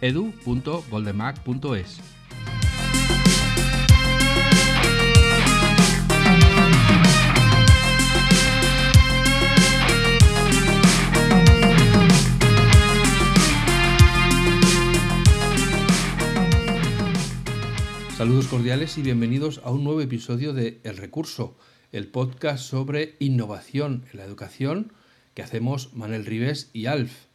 [0.00, 2.00] edu.goldenmac.es.
[18.16, 21.56] Saludos cordiales y bienvenidos a un nuevo episodio de El Recurso,
[21.92, 24.92] el podcast sobre innovación en la educación
[25.34, 27.28] que hacemos Manel Rives y Alf.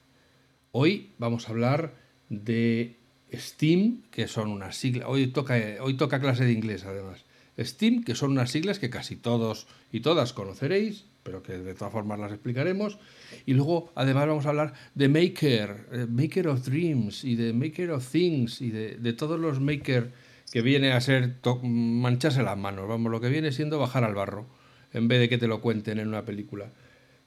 [0.73, 2.02] Hoy vamos a hablar
[2.33, 2.97] de
[3.31, 7.25] STEAM, que son unas siglas, hoy toca, hoy toca clase de inglés además,
[7.57, 11.93] STEAM, que son unas siglas que casi todos y todas conoceréis, pero que de todas
[11.93, 12.97] formas las explicaremos.
[13.45, 17.91] Y luego, además, vamos a hablar de Maker, eh, Maker of Dreams y de Maker
[17.91, 20.11] of Things y de, de todos los Maker
[20.51, 24.45] que viene a ser mancharse las manos, vamos, lo que viene siendo bajar al barro,
[24.91, 26.69] en vez de que te lo cuenten en una película.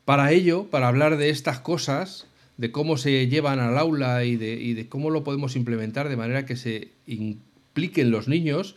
[0.04, 4.54] Para ello, para hablar de estas cosas, de cómo se llevan al aula y de,
[4.54, 8.76] y de cómo lo podemos implementar de manera que se impliquen los niños,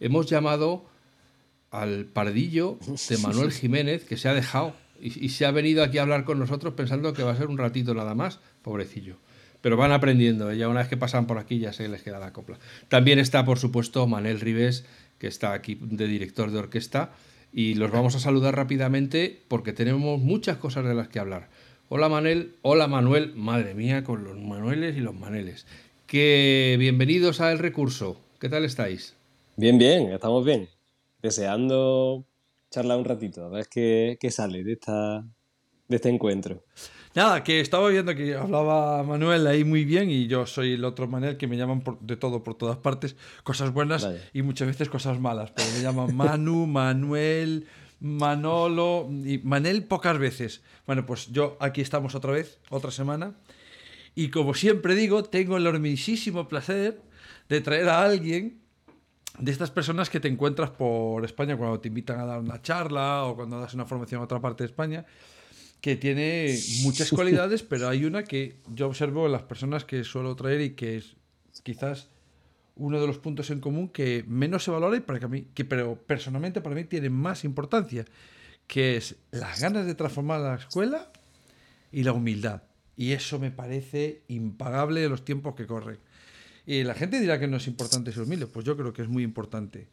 [0.00, 0.86] hemos llamado
[1.70, 2.78] al pardillo
[3.08, 6.24] de Manuel Jiménez, que se ha dejado y, y, se ha venido aquí a hablar
[6.24, 9.16] con nosotros pensando que va a ser un ratito nada más, pobrecillo
[9.60, 10.52] pero van aprendiendo.
[10.52, 12.58] Ya una vez que pasan por aquí ya se les queda la copla.
[12.88, 14.84] También está, por supuesto, Manel Rives,
[15.18, 17.12] que está aquí de director de orquesta,
[17.52, 21.48] y los vamos a saludar rápidamente porque tenemos muchas cosas de las que hablar.
[21.92, 25.66] Hola Manel, hola Manuel, madre mía, con los Manueles y los Maneles.
[26.06, 28.16] Que bienvenidos a El Recurso.
[28.38, 29.16] ¿Qué tal estáis?
[29.56, 30.68] Bien, bien, estamos bien.
[31.20, 32.24] Deseando
[32.70, 35.24] charlar un ratito, a ver qué, qué sale de, esta,
[35.88, 36.62] de este encuentro.
[37.16, 41.08] Nada, que estaba viendo que hablaba Manuel ahí muy bien y yo soy el otro
[41.08, 44.88] Manuel que me llaman por, de todo por todas partes, cosas buenas y muchas veces
[44.88, 47.66] cosas malas, pero me llaman Manu, Manuel,
[48.00, 50.62] Manolo y Manel pocas veces.
[50.86, 53.34] Bueno, pues yo aquí estamos otra vez, otra semana,
[54.14, 57.00] y como siempre digo, tengo el enormísimo placer
[57.48, 58.60] de traer a alguien
[59.38, 63.24] de estas personas que te encuentras por España cuando te invitan a dar una charla
[63.24, 65.06] o cuando das una formación a otra parte de España
[65.80, 70.36] que tiene muchas cualidades, pero hay una que yo observo en las personas que suelo
[70.36, 71.16] traer y que es
[71.62, 72.08] quizás
[72.76, 75.64] uno de los puntos en común que menos se valora y para que mí, que,
[75.64, 78.04] pero personalmente para mí tiene más importancia,
[78.66, 81.10] que es las ganas de transformar la escuela
[81.92, 82.62] y la humildad.
[82.96, 85.98] Y eso me parece impagable de los tiempos que corren.
[86.66, 89.08] Y la gente dirá que no es importante ser humilde, pues yo creo que es
[89.08, 89.88] muy importante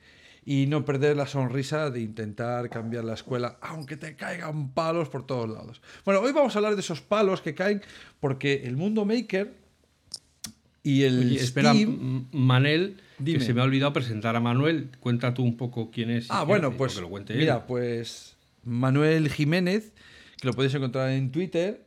[0.49, 5.25] y no perder la sonrisa de intentar cambiar la escuela, aunque te caigan palos por
[5.25, 5.81] todos lados.
[6.05, 7.81] Bueno, hoy vamos a hablar de esos palos que caen
[8.21, 9.53] porque el mundo maker
[10.83, 11.73] y el Oye, espera,
[12.31, 13.39] Manel, Dime.
[13.39, 14.89] que se me ha olvidado presentar a Manuel.
[14.99, 16.27] Cuenta tú un poco quién es.
[16.29, 17.61] Ah, bueno, pues lo cuente mira, él.
[17.67, 19.93] pues Manuel Jiménez,
[20.39, 21.85] que lo podéis encontrar en Twitter.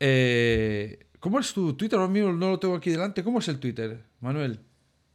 [0.00, 1.98] Eh, ¿Cómo es tu Twitter?
[1.98, 3.22] Ahora mismo no lo tengo aquí delante.
[3.22, 4.58] ¿Cómo es el Twitter, Manuel?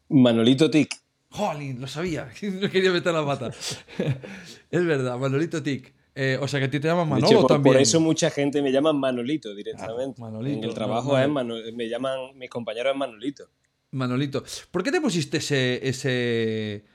[0.09, 0.95] Manolito Tic.
[1.29, 1.81] ¡Jolín!
[1.81, 2.29] Lo sabía.
[2.61, 3.49] No quería meter la pata.
[4.71, 5.93] es verdad, Manolito Tic.
[6.19, 7.73] Eh, o sea que a ti te llaman Manolo hecho, por, también.
[7.75, 10.19] Por eso mucha gente me llama Manolito directamente.
[10.19, 13.49] Ah, Manolito, en el trabajo no, es Manol, me llaman, mis compañeros es Manolito.
[13.91, 14.43] Manolito.
[14.71, 16.85] ¿Por qué te pusiste ese, ese,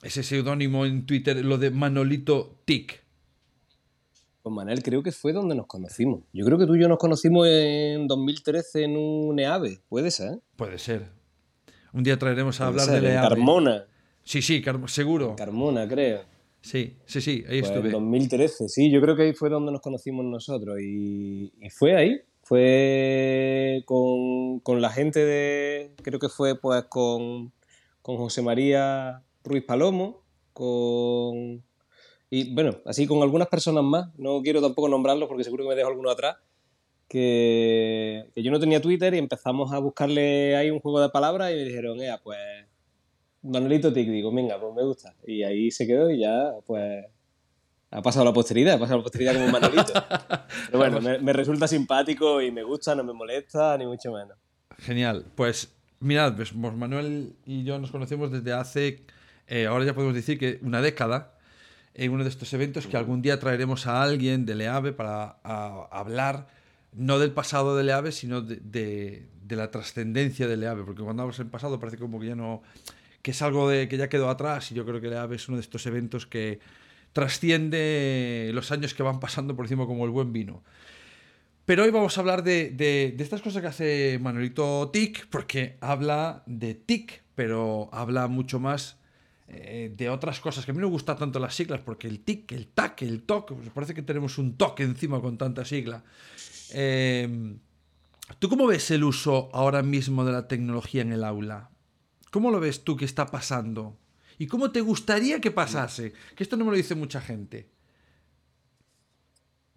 [0.00, 3.02] ese seudónimo en Twitter, lo de Manolito Tic?
[4.44, 6.20] Pues Manel, creo que fue donde nos conocimos.
[6.32, 10.38] Yo creo que tú y yo nos conocimos en 2013 en un EAVE, ¿puede ser?
[10.54, 11.10] Puede ser.
[11.92, 13.28] Un día traeremos a hablar ser, de EAVE.
[13.28, 13.86] Carmona.
[14.22, 15.34] Sí, sí, Car seguro.
[15.34, 16.37] Carmona, creo.
[16.60, 17.86] Sí, sí, sí, ahí pues estuve.
[17.88, 20.78] En 2013, sí, yo creo que ahí fue donde nos conocimos nosotros.
[20.80, 25.94] Y, y fue ahí, fue con, con, la gente de.
[26.02, 27.52] Creo que fue pues con,
[28.02, 31.64] con José María Ruiz Palomo, con.
[32.30, 34.10] Y bueno, así con algunas personas más.
[34.18, 36.36] No quiero tampoco nombrarlos porque seguro que me dejo alguno atrás.
[37.08, 41.50] Que, que, yo no tenía Twitter y empezamos a buscarle ahí un juego de palabras
[41.50, 42.38] y me dijeron, ea, pues
[43.42, 45.14] Manolito Tic, digo, venga, pues me gusta.
[45.26, 47.04] Y ahí se quedó y ya, pues
[47.90, 49.92] ha pasado la posteridad, ha pasado la posteridad como Manolito.
[50.66, 54.36] Pero bueno, me, me, resulta simpático y me gusta, no me molesta, ni mucho menos.
[54.78, 59.02] Genial, pues mirad, pues Manuel y yo nos conocemos desde hace,
[59.46, 61.34] eh, ahora ya podemos decir que una década,
[61.94, 65.88] en uno de estos eventos que algún día traeremos a alguien del EAVE para a,
[65.90, 66.46] a hablar
[66.92, 71.22] no del pasado del EAVE, sino de, de, de la trascendencia del EAVE, porque cuando
[71.22, 72.62] hablas en pasado parece como que ya no
[73.22, 75.56] que es algo de, que ya quedó atrás y yo creo que la es uno
[75.56, 76.60] de estos eventos que
[77.12, 80.62] trasciende los años que van pasando por encima como el buen vino.
[81.64, 86.42] Pero hoy vamos a hablar de, de, estas cosas que hace Manuelito TIC, porque habla
[86.46, 88.96] de TIC, pero habla mucho más
[89.48, 92.52] eh, de otras cosas, que a mí me gustan tanto las siglas, porque el TIC,
[92.52, 96.02] el TAC, el TOC, pues parece que tenemos un TOC encima con tanta sigla.
[96.72, 97.56] Eh,
[98.38, 101.70] ¿Tú cómo ves el uso ahora mismo de la tecnología en el aula?
[102.30, 103.96] ¿Cómo lo ves tú que está pasando?
[104.38, 106.12] ¿Y cómo te gustaría que pasase?
[106.36, 107.68] Que esto no me lo dice mucha gente.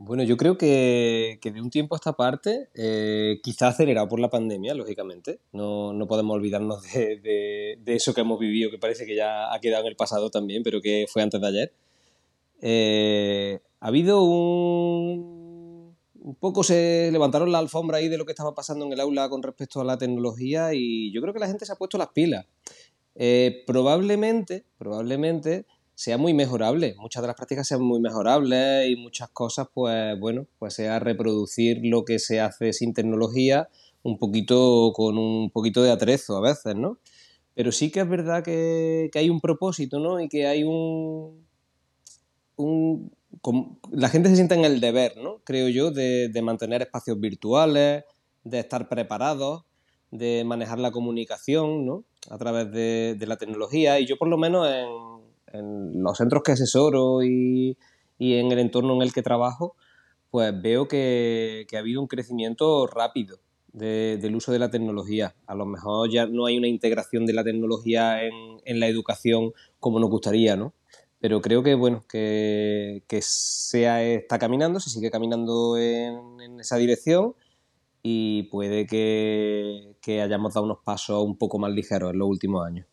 [0.04, 4.32] Bueno, yo creo que, de un tiempo a esta parte, eh, quizá acelerado por la
[4.32, 9.60] pandemia, lógicamente, no, podemos olvidarnos de, eso que hemos vivido, que parece que ya ha
[9.60, 11.74] quedado en el pasado también, pero que fue antes de ayer.
[12.62, 15.41] Eh, ha habido un
[16.24, 19.28] un poco se levantaron la alfombra ahí de lo que estaba pasando en el aula
[19.30, 22.10] con respecto a la tecnología y yo creo que la gente se ha puesto las
[22.10, 22.46] pilas.
[23.16, 25.66] Eh, probablemente, probablemente
[25.96, 30.48] sea muy mejorable, muchas de las prácticas sean muy mejorables y muchas cosas, pues bueno,
[30.60, 33.68] pues sea reproducir lo que se hace sin tecnología
[34.04, 36.98] un poquito con un poquito de atrezo a veces, ¿no?
[37.54, 40.20] Pero sí que es verdad que, que hay un propósito, ¿no?
[40.20, 41.46] Y que hay un,
[42.56, 43.12] un
[43.92, 45.42] la gente se siente en el deber, ¿no?
[45.44, 48.04] Creo yo, de, mantener espacios virtuales,
[48.44, 49.64] de estar preparados,
[50.12, 52.04] de manejar la comunicación, ¿no?
[52.30, 54.00] A través de, la tecnología.
[54.00, 54.68] Y yo, por lo menos,
[55.54, 57.78] en, los centros que asesoro y,
[58.20, 59.76] en el entorno en el que trabajo,
[60.30, 63.40] pues veo que, ha habido un crecimiento rápido
[63.74, 65.36] del uso de la tecnología.
[65.48, 68.34] A lo mejor ya no hay una integración de la tecnología en,
[68.66, 70.74] en la educación como nos gustaría, ¿no?
[71.22, 77.36] Pero creo que bueno que, que sea, está caminando, se sigue caminando en, esa dirección
[78.02, 82.66] y puede que, que, hayamos dado unos pasos un poco más ligeros en los últimos
[82.66, 82.88] años.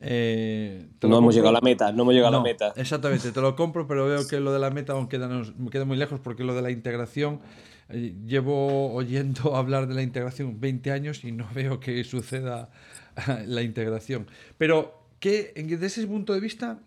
[0.00, 2.74] Eh, no hemos llegado a la meta, no hemos llegado a la meta.
[2.76, 5.86] Exactamente, te lo compro, pero veo que lo de la meta aún queda, me queda
[5.86, 7.40] muy lejos porque lo de la integración,
[7.88, 12.68] eh, llevo oyendo hablar de la integración 20 años y no veo que suceda
[13.46, 14.26] la integración.
[14.58, 16.80] Pero, ¿qué, desde ese punto de vista,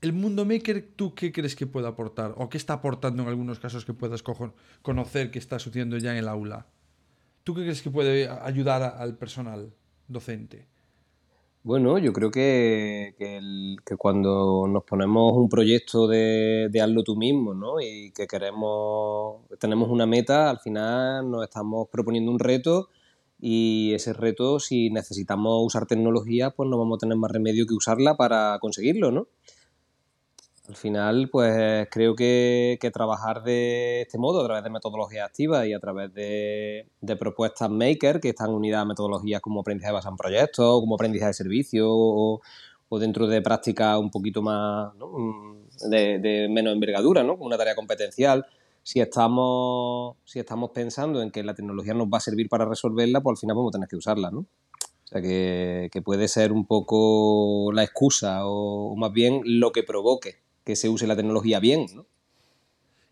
[0.00, 2.34] el mundo maker, ¿tú qué crees que puede aportar?
[2.36, 4.22] ¿O qué está aportando en algunos casos que puedas
[4.82, 6.66] conocer que está sucediendo ya en el aula?
[7.44, 9.72] ¿Tú qué crees que puede ayudar al personal
[10.08, 10.68] docente?
[11.62, 13.14] Bueno, yo creo que,
[13.98, 17.82] cuando nos ponemos un proyecto de, de, hazlo tú mismo, ¿no?
[17.82, 22.88] Y que queremos, tenemos una meta, al final nos estamos proponiendo un reto
[23.38, 27.74] y ese reto, si necesitamos usar tecnología, pues no vamos a tener más remedio que
[27.74, 29.28] usarla para conseguirlo, ¿no?
[30.70, 35.72] Al final, pues creo que, trabajar de este modo, a través de metodologías activas y
[35.72, 36.86] a través de,
[37.18, 41.34] propuestas maker que están unidas a metodologías como aprendizaje basado en proyectos, como aprendizaje de
[41.34, 42.40] servicio o,
[43.00, 47.32] dentro de prácticas un poquito más mm, de, menos envergadura, ¿no?
[47.32, 48.46] como una tarea competencial.
[48.84, 53.20] Si estamos, si estamos pensando en que la tecnología nos va a servir para resolverla,
[53.20, 54.30] pues al final vamos a tener que usarla.
[54.30, 54.40] ¿no?
[54.40, 54.46] O
[55.04, 60.76] sea, que, puede ser un poco la excusa o más bien lo que provoque que
[60.76, 62.06] se use la tecnología bien, ¿no?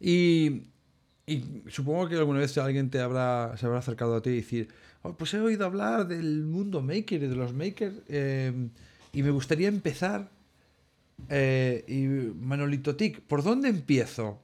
[0.01, 0.63] Y,
[1.67, 4.69] supongo que alguna vez alguien te habrá, se habrá acercado a ti y decir,
[5.03, 8.53] oh, pues he oído hablar del mundo maker y de los makers eh,
[9.13, 10.31] y me gustaría empezar.
[11.29, 12.07] Eh, y
[12.41, 14.41] Manolito Tic, ¿por dónde empiezo?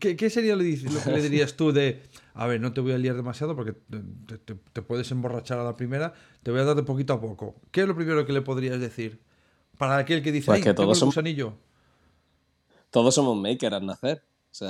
[0.00, 2.00] ¿Qué, sería lo, que le dirías tú de,
[2.32, 3.74] a ver, no te voy a liar demasiado porque
[4.72, 7.60] te, puedes emborrachar a la primera, te voy a dar de poquito a poco?
[7.70, 9.20] ¿Qué es lo primero que le podrías decir?
[9.76, 11.54] Para aquel que dice, pues que todos el
[12.94, 14.22] todos somos makers al nacer.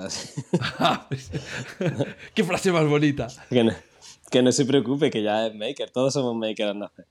[2.34, 3.26] Qué frase más bonita.
[4.30, 5.90] Que no, se preocupe, que ya es maker.
[5.90, 7.06] Todos somos makers al nacer.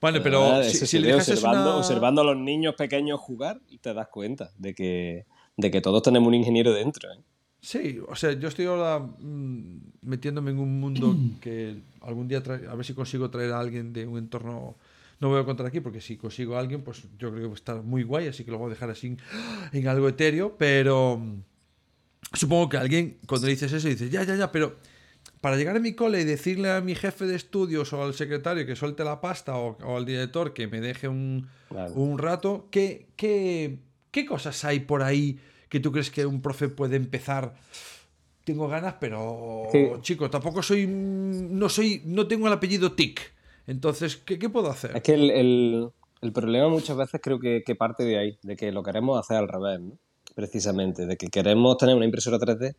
[0.00, 4.74] Vale, pero si, le observando, observando a los niños pequeños jugar, te das cuenta de
[4.74, 7.12] que, de que todos tenemos un ingeniero dentro.
[7.12, 7.20] ¿eh?
[7.60, 12.74] Sí, o sea, yo estoy ahora mm, metiéndome en un mundo que algún día, a
[12.74, 14.76] ver si consigo traer a alguien de un entorno
[15.22, 17.52] no voy a contar aquí porque si consigo a alguien, pues yo creo que va
[17.52, 19.16] a estar muy guay, así que lo voy a dejar así
[19.72, 21.42] en algo etéreo, pero mm,
[22.32, 24.74] supongo que alguien cuando le dices eso dice, ya, ya, ya, pero
[25.40, 28.66] para llegar a mi cole y decirle a mi jefe de estudios o al secretario
[28.66, 31.48] que suelte la pasta o, al director que me deje un,
[32.18, 33.78] rato, ¿qué, qué,
[34.10, 35.38] qué cosas hay por ahí
[35.68, 37.54] que tú crees que un profe puede empezar?
[38.42, 39.68] Tengo ganas, pero
[40.00, 43.32] chico, tampoco soy, no soy, no tengo el apellido TIC.
[43.66, 44.96] Entonces, ¿qué, puedo hacer?
[44.96, 45.92] Es que el,
[46.32, 49.80] problema muchas veces creo que, parte de ahí, de que lo queremos hacer al revés,
[49.80, 49.98] ¿no?
[50.34, 52.74] precisamente, de que queremos tener una impresora 3D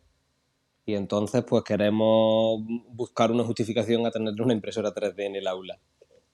[0.86, 5.78] y entonces pues queremos buscar una justificación a tener una impresora 3D en el aula.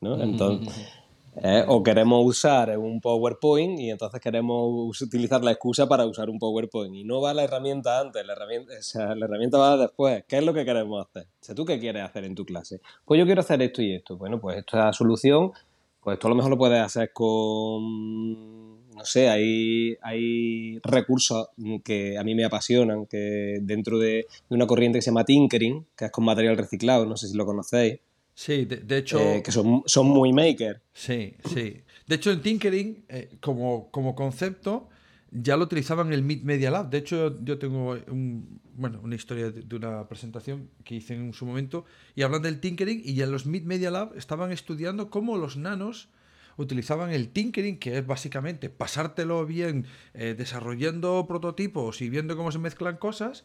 [0.00, 0.20] ¿no?
[0.20, 0.88] Entonces,
[1.36, 1.64] ¿eh?
[1.66, 6.94] o queremos usar un PowerPoint y entonces queremos utilizar la excusa para usar un PowerPoint.
[6.94, 10.24] Y no va la herramienta antes, la herramienta, la herramienta va después.
[10.26, 11.26] ¿Qué es lo que queremos hacer?
[11.48, 12.80] O ¿tú qué quieres hacer en tu clase?
[13.04, 14.16] Pues yo quiero hacer esto y esto.
[14.16, 15.52] Bueno, pues esta solución,
[16.00, 18.70] pues esto a lo mejor lo puedes hacer con
[19.00, 21.48] no sé, hay, hay recursos
[21.82, 26.04] que a mí me apasionan, que dentro de, una corriente que se llama Tinkering, que
[26.04, 28.00] es con material reciclado, no sé si lo conocéis.
[28.40, 29.20] Sí, de, hecho...
[29.20, 30.80] Eh, que son, son, muy maker.
[30.94, 31.82] Sí, sí.
[32.06, 34.88] De hecho, el Tinkering, eh, como, como concepto,
[35.30, 36.88] ya lo utilizaban en el Mid Media Lab.
[36.88, 41.44] De hecho, yo tengo un, bueno, una historia de, una presentación que hice en su
[41.44, 45.36] momento y hablan del Tinkering y ya en los Mid Media Lab estaban estudiando cómo
[45.36, 46.08] los nanos
[46.56, 52.58] utilizaban el tinkering, que es básicamente pasártelo bien eh, desarrollando prototipos y viendo cómo se
[52.58, 53.44] mezclan cosas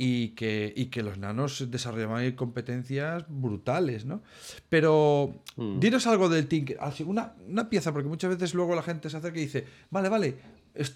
[0.00, 4.22] y que, y que los nanos desarrollaban competencias brutales, ¿no?
[4.68, 5.80] Pero mm.
[5.80, 9.38] dinos algo del Tinker, una, una pieza, porque muchas veces luego la gente se acerca
[9.38, 10.36] y dice, vale, vale,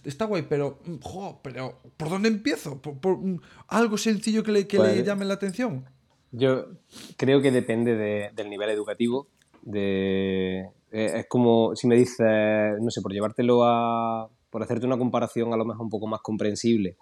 [0.05, 2.81] está guay, pero, mm, jo, pero ¿por dónde empiezo?
[2.81, 5.85] ¿Por, mm, algo sencillo que le, que le pues, llame la atención?
[6.31, 6.67] Yo
[7.17, 7.97] creo que depende
[8.33, 9.27] del nivel educativo,
[9.63, 10.61] de,
[10.93, 15.53] eh, es como si me dices, no sé, por llevártelo a, por hacerte una comparación
[15.53, 16.97] a lo mejor un poco más comprensible,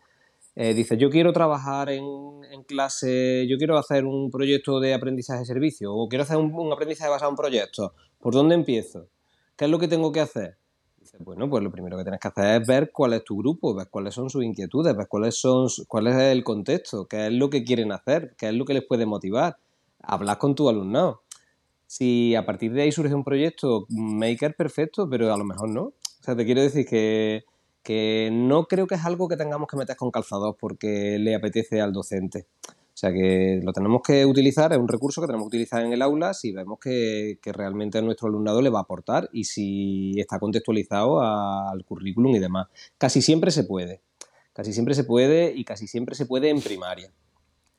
[0.56, 2.04] eh, dices, yo quiero trabajar en,
[2.66, 7.10] clase, yo quiero hacer un proyecto de aprendizaje de servicio o quiero hacer un, aprendizaje
[7.10, 7.92] basado en proyectos.
[8.18, 9.08] ¿Por dónde empiezo?
[9.56, 10.58] ¿Qué es lo que tengo que hacer?
[10.98, 13.74] Dices, bueno, pues lo primero que tienes que hacer es ver cuál es tu grupo,
[13.74, 17.48] ver cuáles son sus inquietudes, ver cuáles son, cuál es el contexto, qué es lo
[17.48, 19.56] que quieren hacer, qué es lo que les puede motivar.
[20.02, 21.22] Hablas con tu alumnado.
[21.86, 25.82] Si a partir de ahí surge un proyecto maker perfecto, pero a lo mejor no.
[25.82, 27.44] O sea, te quiero decir que
[27.82, 31.80] que no creo que es algo que tengamos que meter con calzados porque le apetece
[31.80, 32.46] al docente.
[32.64, 35.92] O sea que lo tenemos que utilizar, es un recurso que tenemos que utilizar en
[35.94, 40.12] el aula si vemos que, realmente a nuestro alumnado le va a aportar y si
[40.20, 42.68] está contextualizado al currículum y demás.
[42.98, 44.02] Casi siempre se puede,
[44.52, 47.10] casi siempre se puede y casi siempre se puede en primaria.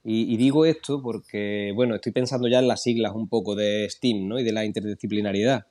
[0.04, 4.28] Y, digo esto porque, bueno, estoy pensando ya en las siglas un poco de STEAM
[4.28, 4.40] ¿no?
[4.40, 5.68] y de la interdisciplinariedad.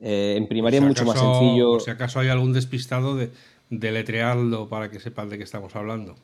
[0.00, 1.80] Eh, en primaria es mucho más sencillo.
[1.80, 3.30] si acaso hay algún despistado de,
[3.70, 6.14] letrearlo para que sepan de qué estamos hablando.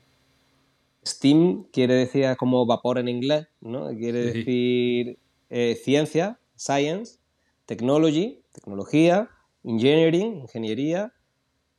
[1.05, 3.89] STEAM quiere decir como vapor en inglés, ¿no?
[3.89, 5.19] Quiere decir
[5.51, 7.19] eh, ciencia, science,
[7.67, 9.29] technology, tecnología,
[9.65, 11.13] engineering, ingeniería,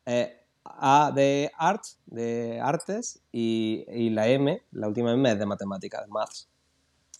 [0.06, 6.02] eh, A de arts, de artes, y, la M, la última M es de matemáticas,
[6.02, 6.50] de maths.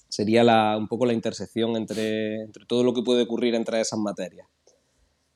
[0.10, 4.48] Sería un poco la intersección entre, entre todo lo que puede ocurrir entre esas materias.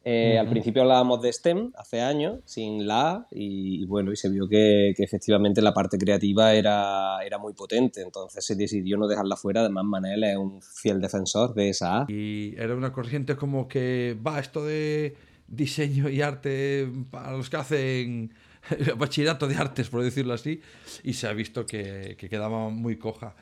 [0.06, 4.30] Eh, al principio hablábamos de STEM hace años, sin la A, y, bueno, y se
[4.30, 9.36] vio que, efectivamente la parte creativa era, era, muy potente, entonces se decidió no dejarla
[9.36, 12.06] fuera, además Manel es un fiel defensor de esa A.
[12.08, 15.16] Y era una corriente como que, va, esto de
[15.48, 18.34] diseño y arte para los que hacen
[18.98, 20.62] bachillerato de artes, por decirlo así,
[21.04, 23.36] y se ha visto que, quedaba muy coja.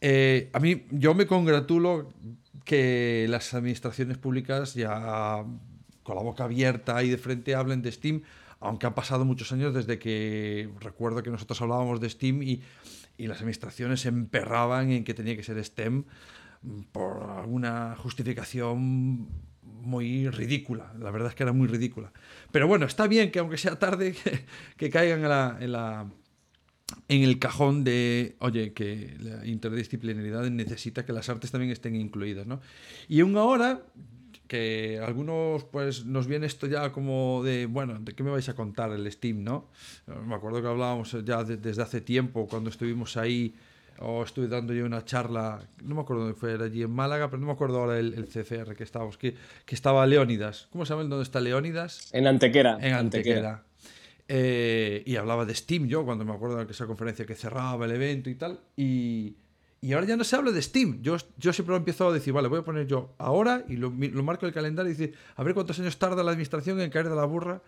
[0.00, 2.08] Eh, a mí, yo me congratulo
[2.64, 5.44] que las administraciones públicas ya
[6.02, 8.22] con la boca abierta y de frente hablen de Steam,
[8.60, 12.62] aunque han pasado muchos años desde que recuerdo que nosotros hablábamos de Steam y,
[13.18, 16.02] las administraciones se emperraban en que tenía que ser STEM
[16.90, 19.28] por alguna justificación
[19.62, 20.92] muy ridícula.
[20.98, 22.12] La verdad es que era muy ridícula.
[22.50, 24.16] Pero bueno, está bien que aunque sea tarde,
[24.76, 26.12] que, caigan en, la, en,
[27.08, 32.46] en el cajón de, oye, que la interdisciplinaridad necesita que las artes también estén incluidas.
[32.46, 32.60] ¿no?
[33.08, 33.82] Y aún ahora,
[34.52, 38.54] que algunos pues nos viene esto ya como de, bueno, ¿de qué me vais a
[38.54, 39.70] contar el Steam, no?
[40.26, 43.54] Me acuerdo que hablábamos ya desde hace tiempo cuando estuvimos ahí
[44.00, 47.30] o estuve dando yo una charla, no me acuerdo dónde fue, era allí en Málaga,
[47.30, 50.68] pero no me acuerdo ahora el, CCR que estábamos, que, que estaba Leónidas.
[50.70, 52.12] ¿Cómo saben dónde está Leónidas?
[52.12, 52.76] En Antequera.
[52.78, 53.62] En Antequera.
[54.28, 57.92] Eh, y hablaba de Steam yo, cuando me acuerdo de esa conferencia que cerraba el
[57.92, 59.34] evento y tal, y,
[59.84, 61.02] y ahora ya no se habla de Steam.
[61.02, 63.90] Yo, yo siempre lo empiezo a decir, vale, voy a poner yo ahora y lo,
[63.90, 67.08] marco en el calendario y decir, a ver cuántos años tarda la administración en caer
[67.08, 67.62] de la burra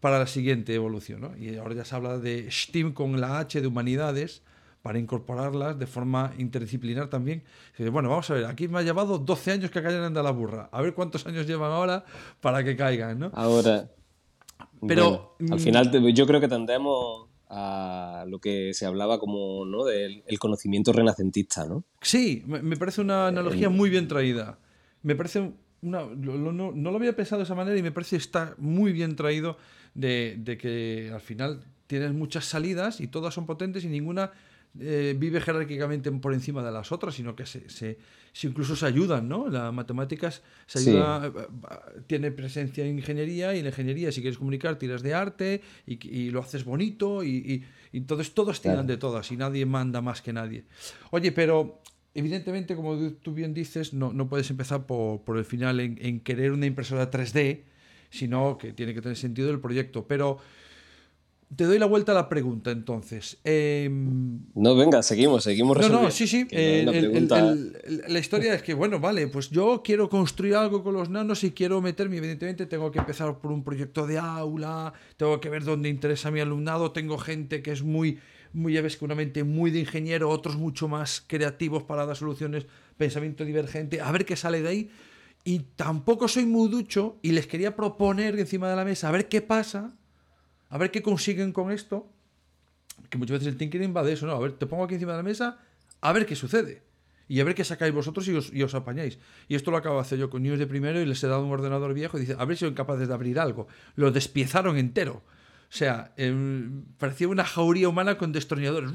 [0.00, 1.20] para la siguiente evolución.
[1.20, 1.36] ¿no?
[1.36, 4.42] Y ahora ya se habla de Steam con la H de humanidades
[4.80, 7.44] para incorporarlas de forma interdisciplinar también.
[7.92, 10.70] bueno, vamos a ver, aquí me ha llevado 12 años que caigan de la burra.
[10.72, 12.06] A ver cuántos años llevan ahora
[12.40, 13.30] para que caigan, ¿no?
[13.34, 13.90] Ahora.
[14.88, 15.36] Pero.
[15.38, 19.84] al mm, final, yo creo que tendemos a lo que se hablaba como ¿no?
[19.84, 21.84] del el conocimiento renacentista, ¿no?
[22.00, 24.58] Sí, me parece una analogía muy bien traída.
[25.02, 25.52] Me parece
[25.82, 29.16] una, no, lo había pensado de esa manera y me parece que está muy bien
[29.16, 29.56] traído
[29.94, 34.30] de, de, que al final tienes muchas salidas y todas son potentes y ninguna
[34.78, 37.98] eh, vive jerárquicamente por encima de las otras, sino que se, se,
[38.44, 39.48] incluso se ayudan, ¿no?
[39.48, 44.20] La matemáticas se ayuda, eh, eh, tiene presencia en ingeniería y en la ingeniería si
[44.20, 49.32] quieres comunicar tiras de arte y, lo haces bonito y, entonces todos tiran de todas
[49.32, 50.62] y nadie manda más que nadie.
[51.10, 51.80] Oye, pero
[52.14, 56.20] evidentemente, como tú bien dices, no, no puedes empezar por, por el final en, en,
[56.20, 57.62] querer una impresora 3D,
[58.10, 60.06] sino que tiene que tener sentido el proyecto.
[60.06, 60.38] Pero
[61.54, 63.38] te doy la vuelta a la pregunta, entonces.
[63.42, 66.02] Em, no, venga, seguimos, seguimos resolviendo.
[66.02, 66.46] No, no, sí, sí.
[66.50, 71.50] la, historia es que, bueno, vale, pues yo quiero construir algo con los nanos y
[71.50, 75.88] quiero meterme, evidentemente tengo que empezar por un proyecto de aula, tengo que ver dónde
[75.88, 78.20] interesa a mi alumnado, tengo gente que es muy,
[78.52, 82.16] muy, ya ves que una mente muy de ingeniero, otros mucho más creativos para dar
[82.16, 82.66] soluciones,
[82.96, 84.90] pensamiento divergente, a ver qué sale de ahí.
[85.42, 89.26] Y tampoco soy muy ducho y les quería proponer encima de la mesa a ver
[89.26, 89.94] qué pasa
[90.70, 92.10] a ver qué consiguen con esto.
[93.08, 94.32] Que muchas veces el tinkering va de eso, ¿no?
[94.32, 95.58] A ver, te pongo aquí encima de la mesa,
[96.00, 96.82] a ver qué sucede.
[97.28, 99.18] Y a ver qué sacáis vosotros y os, y os apañáis.
[99.46, 101.44] Y esto lo acabo de hacer yo con niños de primero y les he dado
[101.44, 103.68] un ordenador viejo y dice, a ver si son capaces de abrir algo.
[103.94, 105.22] Lo despiezaron entero.
[105.70, 108.90] O sea, em, parecía una jauría humana con destornilladores.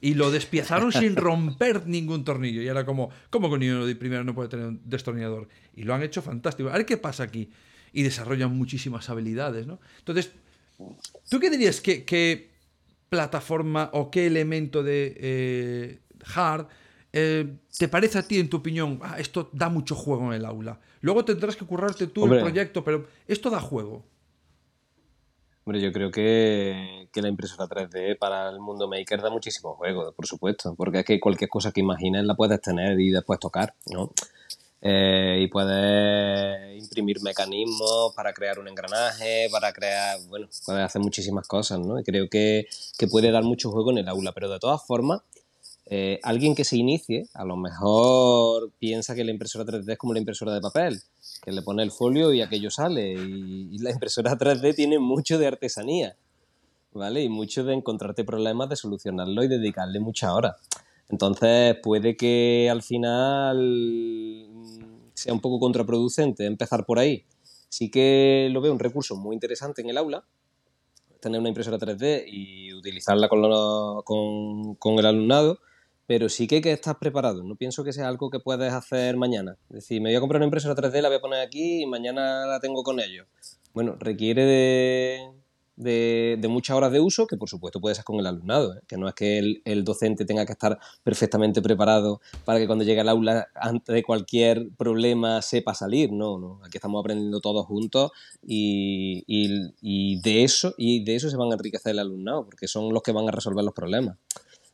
[0.00, 2.60] Y lo despiezaron sin romper ningún tornillo.
[2.60, 5.46] Y era como, ¿cómo que un niño de primero no puede tener un destornillador?
[5.76, 6.70] Y lo han hecho fantástico.
[6.70, 7.50] A ver qué pasa aquí.
[7.92, 9.78] Y desarrollan muchísimas habilidades, ¿no?
[10.00, 10.32] Entonces,
[11.28, 12.50] ¿Tú qué dirías que, qué
[13.08, 15.98] plataforma o qué elemento de eh,
[16.34, 16.66] hard
[17.12, 20.44] eh, te parece a ti, en tu opinión, ah, esto da mucho juego en el
[20.44, 20.80] aula?
[21.00, 24.04] Luego tendrás que currarte tú el proyecto, pero esto da juego.
[25.64, 30.12] Hombre, yo creo que, que, la impresora 3D para el mundo maker da muchísimo juego,
[30.12, 33.74] por supuesto, porque es que cualquier cosa que imagines la puedes tener y después tocar,
[33.90, 34.10] ¿no?
[34.86, 41.48] Eh, y puedes imprimir mecanismos para crear un engranaje, para crear, bueno, puedes hacer muchísimas
[41.48, 41.98] cosas, ¿no?
[41.98, 42.66] Y creo que,
[42.98, 45.22] que puede dar mucho juego en el aula, pero de todas formas,
[45.86, 50.12] eh, alguien que se inicie, a lo mejor piensa que la impresora 3D es como
[50.12, 51.00] la impresora de papel,
[51.42, 53.14] que le pone el folio y aquello sale.
[53.14, 56.14] Y, y la impresora 3D tiene mucho de artesanía,
[56.92, 57.22] ¿vale?
[57.22, 60.56] Y mucho de encontrarte problemas, de solucionarlo y dedicarle muchas horas.
[61.08, 64.48] Entonces puede que al final
[65.14, 67.24] sea un poco contraproducente empezar por ahí.
[67.68, 70.24] Sí que lo veo un recurso muy interesante en el aula,
[71.20, 75.58] tener una impresora 3D y utilizarla con, con, el alumnado,
[76.06, 77.42] pero sí que hay que estar preparado.
[77.42, 79.56] No pienso que sea algo que puedes hacer mañana.
[79.70, 81.86] Es decir, me voy a comprar una impresora 3D, la voy a poner aquí y
[81.86, 83.26] mañana la tengo con ellos.
[83.72, 85.30] Bueno, requiere de,
[85.76, 88.80] de, muchas horas de uso, que por supuesto puede ser con el alumnado, ¿eh?
[88.86, 93.00] que no es que el, docente tenga que estar perfectamente preparado para que cuando llegue
[93.00, 98.12] al aula, antes de cualquier problema, sepa salir, no, no, aquí estamos aprendiendo todos juntos
[98.42, 99.24] y,
[100.20, 103.12] de eso, y de eso se van a enriquecer el alumnado, porque son los que
[103.12, 104.16] van a resolver los problemas.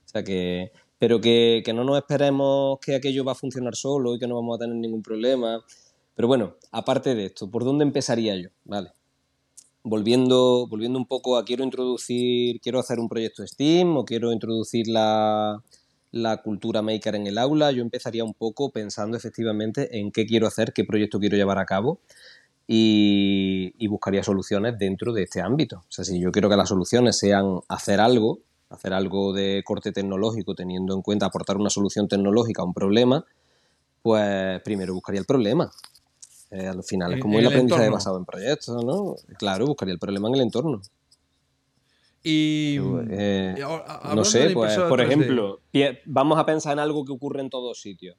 [0.05, 4.15] O sea que, pero que, que no nos esperemos que aquello va a funcionar solo
[4.15, 5.65] y que no vamos a tener ningún problema.
[6.15, 8.49] Pero bueno, aparte de esto, ¿por dónde empezaría yo?
[8.65, 8.91] Vale
[9.83, 14.89] volviendo, volviendo un poco a quiero introducir, quiero hacer un proyecto Steam o quiero introducir
[14.89, 15.63] la,
[16.45, 20.73] cultura maker en el aula, yo empezaría un poco pensando efectivamente en qué quiero hacer,
[20.73, 22.01] qué proyecto quiero llevar a cabo
[22.67, 25.79] y, y, buscaría soluciones dentro de este ámbito.
[25.79, 29.93] O sea, si yo quiero que las soluciones sean hacer algo, hacer algo de corte
[29.93, 33.25] tecnológico teniendo en cuenta aportar una solución tecnológica a un problema,
[34.03, 35.71] pues primero buscaría el problema.
[36.51, 39.15] Eh, al final es como el, aprendizaje basado en proyectos, ¿no?
[39.39, 40.81] Claro, buscaría el problema en el entorno.
[42.23, 42.77] Y.
[43.11, 43.55] Eh,
[44.15, 45.61] no sé, pues, por ejemplo,
[46.07, 48.17] vamos a pensar en algo que ocurre en todos sitios.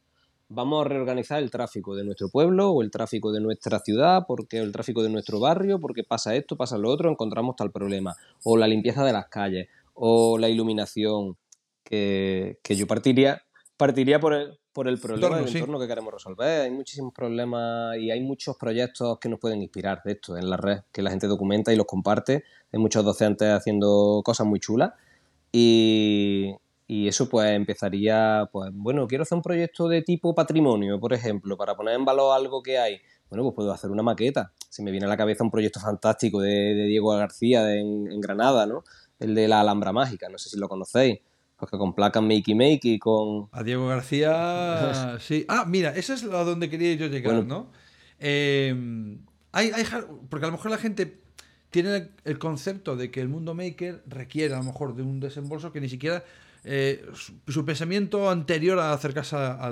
[0.47, 4.59] Vamos a reorganizar el tráfico de nuestro pueblo o el tráfico de nuestra ciudad, porque
[4.59, 8.15] el tráfico de nuestro barrio, porque pasa esto, pasa lo otro, encontramos tal problema.
[8.43, 11.37] O la limpieza de las calles, o la iluminación,
[11.83, 13.43] que, que yo partiría,
[13.77, 16.61] partiría por el, por el problema del entorno que queremos resolver.
[16.61, 20.57] Hay muchísimos problemas y hay muchos proyectos que nos pueden inspirar de esto en la
[20.57, 22.43] red, que la gente documenta y los comparte.
[22.71, 24.93] Hay muchos docentes haciendo cosas muy chulas
[25.51, 26.51] y,
[26.87, 31.57] y eso pues empezaría, pues bueno, quiero hacer un proyecto de tipo patrimonio, por ejemplo,
[31.57, 33.01] para poner en valor algo que hay.
[33.29, 34.53] Bueno, pues puedo hacer una maqueta.
[34.69, 38.65] Se me viene a la cabeza un proyecto fantástico de, Diego García en, en Granada,
[38.65, 38.83] ¿no?
[39.19, 41.19] El de la Alhambra Mágica, no sé si lo conocéis
[41.61, 43.47] porque con placas Makey Makey, con...
[43.51, 45.45] A Diego García, sí.
[45.47, 47.67] Ah, mira, eso es a donde quería yo llegar, ¿no?
[48.19, 48.73] Eh,
[49.51, 49.71] hay,
[50.27, 51.19] porque a lo mejor la gente
[51.69, 55.71] tiene el concepto de que el mundo maker requiere a lo mejor de un desembolso
[55.71, 56.23] que ni siquiera
[56.63, 59.71] eh, su, pensamiento anterior a acercarse a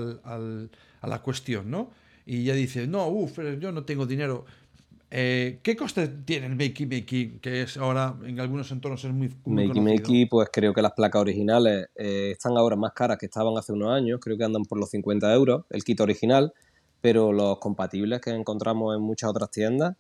[1.02, 1.90] la cuestión, ¿no?
[2.28, 4.46] Y ya dice, no, uff, yo no tengo dinero.
[5.12, 9.34] Eh, ¿Qué coste tiene el Makey Makey, que es ahora en algunos entornos es muy,
[9.46, 13.26] muy Makey Makey, pues creo que las placas originales eh, están ahora más caras que
[13.26, 16.54] estaban hace unos años, creo que andan por los 50 euros, el kit original,
[17.02, 19.96] pero los compatibles que encontramos en muchas otras tiendas,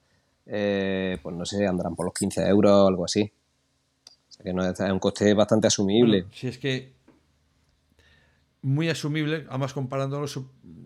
[0.46, 3.24] eh, pues no sé, andarán por los 15 euros o algo así.
[3.24, 6.26] O sea que no es, un coste bastante asumible.
[6.32, 6.94] si es que
[8.62, 10.28] muy asumible, además comparándolo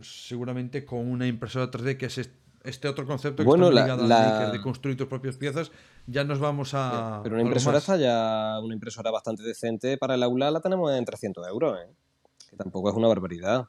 [0.02, 2.43] seguramente con una impresora 3D que es este
[2.88, 5.72] otro concepto que bueno, está ligado de construir tus propias piezas,
[6.08, 7.20] ya nos vamos a.
[7.24, 11.04] Pero una impresora está ya, una impresora bastante decente para el aula la tenemos en
[11.04, 11.90] 300 euros, ¿eh?
[12.50, 13.68] que tampoco es una barbaridad.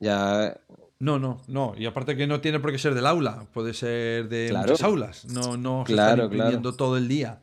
[0.00, 0.60] Ya.
[0.98, 1.74] No, no, no.
[1.76, 5.24] Y aparte que no tiene por qué ser del aula, puede ser de muchas aulas.
[5.26, 7.40] No, no se claro, están imprimiendo todo el día.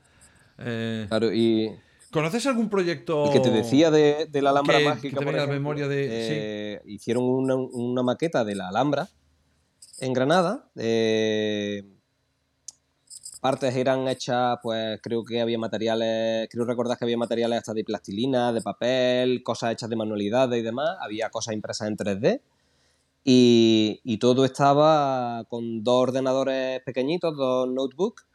[0.58, 1.72] Eh, claro, y.
[2.12, 3.30] ¿Conoces algún proyecto?
[3.32, 5.20] Que te decía de, la Alhambra mágica.
[5.20, 6.08] Que la memoria de.
[6.10, 9.08] Eh, hicieron una, una, maqueta de la Alhambra
[10.02, 10.70] en Granada.
[10.76, 11.84] Eh,
[13.40, 17.84] partes eran hechas, pues creo que había materiales, creo recordar que había materiales hasta de
[17.84, 20.98] plastilina, de papel, cosas hechas de manualidades y demás.
[21.02, 22.42] Había cosas impresas en 3D.
[23.24, 28.26] Y, todo estaba con dos ordenadores pequeñitos, dos notebooks,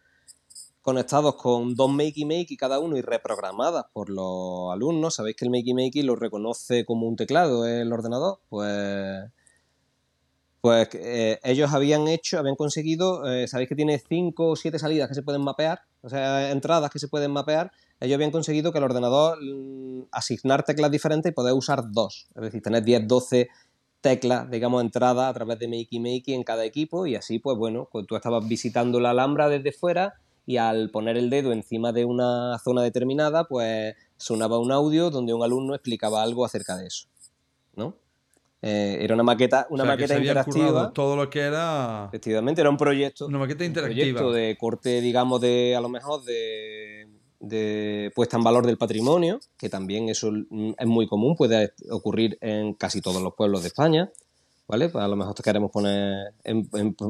[0.82, 5.16] conectados con dos Makey Makey cada uno y reprogramadas por los alumnos.
[5.16, 9.24] Sabéis que el Makey Makey lo reconoce como un teclado el ordenador, pues
[10.66, 15.08] pues eh, ellos habían hecho, habían conseguido, eh, sabéis que tiene cinco o siete salidas
[15.08, 18.78] que se pueden mapear, o sea, entradas que se pueden mapear, ellos habían conseguido que
[18.78, 23.48] el ordenador mm, asignar teclas diferentes y poder usar dos, es decir, tener 10, 12
[24.00, 27.88] teclas, digamos, entradas a través de Makey Makey en cada equipo y así, pues bueno,
[27.92, 30.14] pues tú estabas visitando la Alhambra desde fuera
[30.46, 35.32] y al poner el dedo encima de una zona determinada, pues sonaba un audio donde
[35.32, 37.06] un alumno explicaba algo acerca de eso,
[37.76, 37.94] ¿no?
[38.62, 40.92] Eh, era una maqueta, una maqueta interactiva.
[40.92, 42.06] Todo lo que era.
[42.08, 43.26] Efectivamente, era un proyecto.
[43.26, 44.06] Una maqueta interactiva.
[44.06, 47.06] Un proyecto de corte, digamos, de a lo mejor de,
[47.40, 50.32] de puesta en valor del patrimonio, que también eso
[50.78, 54.10] es muy común, puede ocurrir en casi todos los pueblos de España.
[54.68, 54.88] ¿Vale?
[54.88, 56.68] Pues a lo mejor queremos poner en,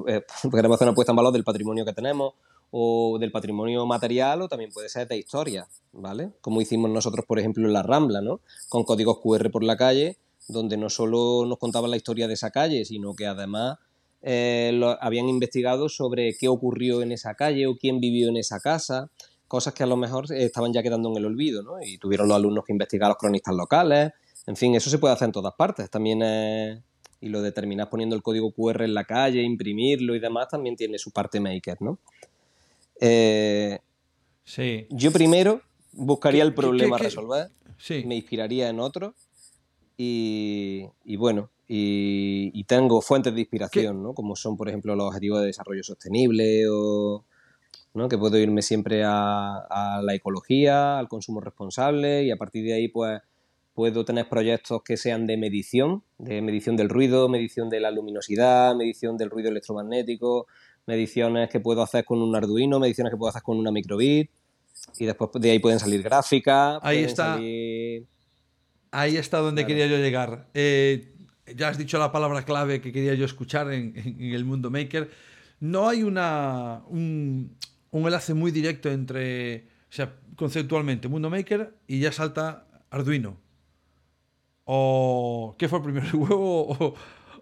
[0.08, 2.34] eh, queremos hacer una puesta en valor del patrimonio que tenemos
[2.70, 6.32] o del patrimonio material o también puede ser de historia, ¿vale?
[6.42, 8.40] Como hicimos nosotros, por ejemplo, en la Rambla, ¿no?
[8.68, 12.50] Con códigos QR por la calle donde no solo nos contaban la historia de esa
[12.50, 13.78] calle, sino que además
[14.22, 18.60] eh, lo, habían investigado sobre qué ocurrió en esa calle o quién vivió en esa
[18.60, 19.10] casa,
[19.48, 21.80] cosas que a lo mejor estaban ya quedando en el olvido, ¿no?
[21.82, 24.12] Y tuvieron los alumnos que investigar a los cronistas locales,
[24.46, 26.22] en fin, eso se puede hacer en todas partes, también
[27.20, 30.98] y lo determinas poniendo el código QR en la calle, imprimirlo y demás, también tiene
[30.98, 31.98] su parte maker, ¿no?
[33.00, 33.78] Eh,
[34.44, 34.86] sí.
[34.90, 35.60] Yo primero
[35.92, 38.04] buscaría el problema a resolver, sí.
[38.06, 39.14] me inspiraría en otro
[39.96, 44.14] y, bueno, y, tengo fuentes de inspiración, ¿no?
[44.14, 47.24] Como son, por ejemplo, los objetivos de desarrollo sostenible o
[47.96, 48.08] ¿no?
[48.08, 52.88] que puedo irme siempre a, la ecología, al consumo responsable y a partir de ahí
[52.88, 53.20] pues
[53.74, 58.74] puedo tener proyectos que sean de medición, de medición del ruido, medición de la luminosidad,
[58.74, 60.46] medición del ruido electromagnético,
[60.86, 64.30] mediciones que puedo hacer con un Arduino, mediciones que puedo hacer con una microbit
[64.98, 66.78] y después de ahí pueden salir gráficas.
[66.82, 67.38] Ahí está.
[68.96, 70.48] Ahí está donde quería yo llegar.
[70.54, 71.12] Eh,
[71.54, 75.10] ya has dicho la palabra clave que quería yo escuchar en, el mundo maker.
[75.60, 77.58] No hay una, un,
[77.92, 83.36] enlace muy directo entre, o sea, conceptualmente, mundo maker y ya salta Arduino.
[84.64, 86.96] ¿O qué fue primero, el huevo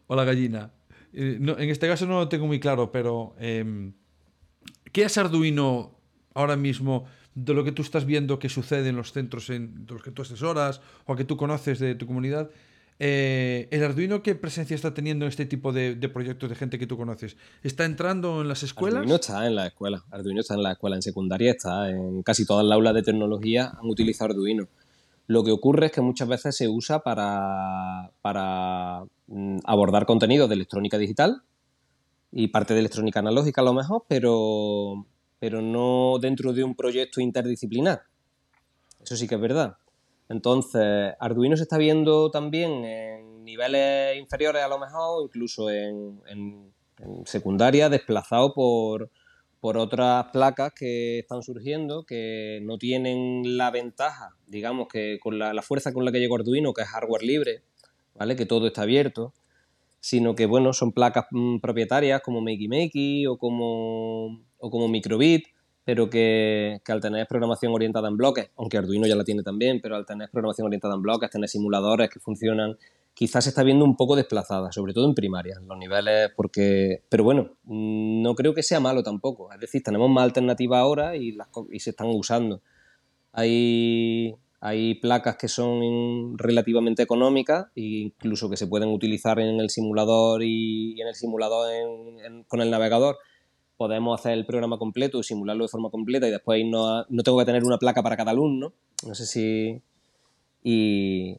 [0.09, 0.73] o, la gallina?
[1.13, 3.93] Eh, en este caso no lo tengo muy claro, pero em,
[4.91, 6.01] ¿qué es Arduino
[6.35, 7.07] ahora mismo?
[7.35, 10.23] De lo que tú estás viendo que sucede en los centros en los que tú
[10.23, 12.51] asesoras o que tú conoces de tu comunidad,
[13.01, 16.87] eh, ¿el Arduino qué presencia está teniendo en este tipo de, proyectos de gente que
[16.87, 17.37] tú conoces?
[17.63, 18.99] ¿Está entrando en las escuelas?
[18.99, 20.05] Arduino está en la escuela.
[20.11, 21.91] Arduino está en la escuela, en secundaria está.
[21.91, 24.69] En casi todas las aulas de tecnología han utilizado Arduino.
[25.27, 30.55] Lo que ocurre es que muchas veces se usa para, para mm, abordar contenidos de
[30.55, 31.43] electrónica digital
[32.31, 35.07] y parte de electrónica analógica a lo mejor, pero
[35.45, 38.05] pero no dentro de un proyecto interdisciplinar.
[39.03, 39.77] Eso sí que es verdad.
[40.31, 46.73] Entonces, Arduino se está viendo también en niveles inferiores a lo mejor, incluso en,
[47.27, 49.11] secundaria, desplazado por,
[49.61, 55.93] otras placas que están surgiendo que no tienen la ventaja, digamos, que con la, fuerza
[55.93, 57.61] con la que llegó Arduino, que es hardware libre,
[58.15, 58.35] ¿vale?
[58.35, 59.35] Que todo está abierto,
[60.01, 65.45] sino que, bueno, son placas mm, propietarias como Makey Makey o como o como microbit,
[65.85, 69.95] pero que, al tener programación orientada en bloques, aunque Arduino ya la tiene también, pero
[69.95, 72.79] al tener programación orientada en bloques, tener simuladores que funcionan,
[73.13, 77.25] quizás se está viendo un poco desplazada, sobre todo en primaria, los niveles, porque, pero
[77.25, 81.49] bueno, no creo que sea malo tampoco, es decir, tenemos más alternativas ahora y, las,
[81.71, 82.63] y se están usando.
[83.33, 89.69] Hay, hay placas que son relativamente económicas e incluso que se pueden utilizar en el
[89.69, 91.71] simulador y, en el simulador
[92.49, 93.19] con el navegador
[93.77, 97.39] podemos hacer el programa completo y simularlo de forma completa y después no, no tengo
[97.39, 98.73] que tener una placa para cada alumno.
[99.07, 99.83] No sé si...
[100.63, 101.37] Y,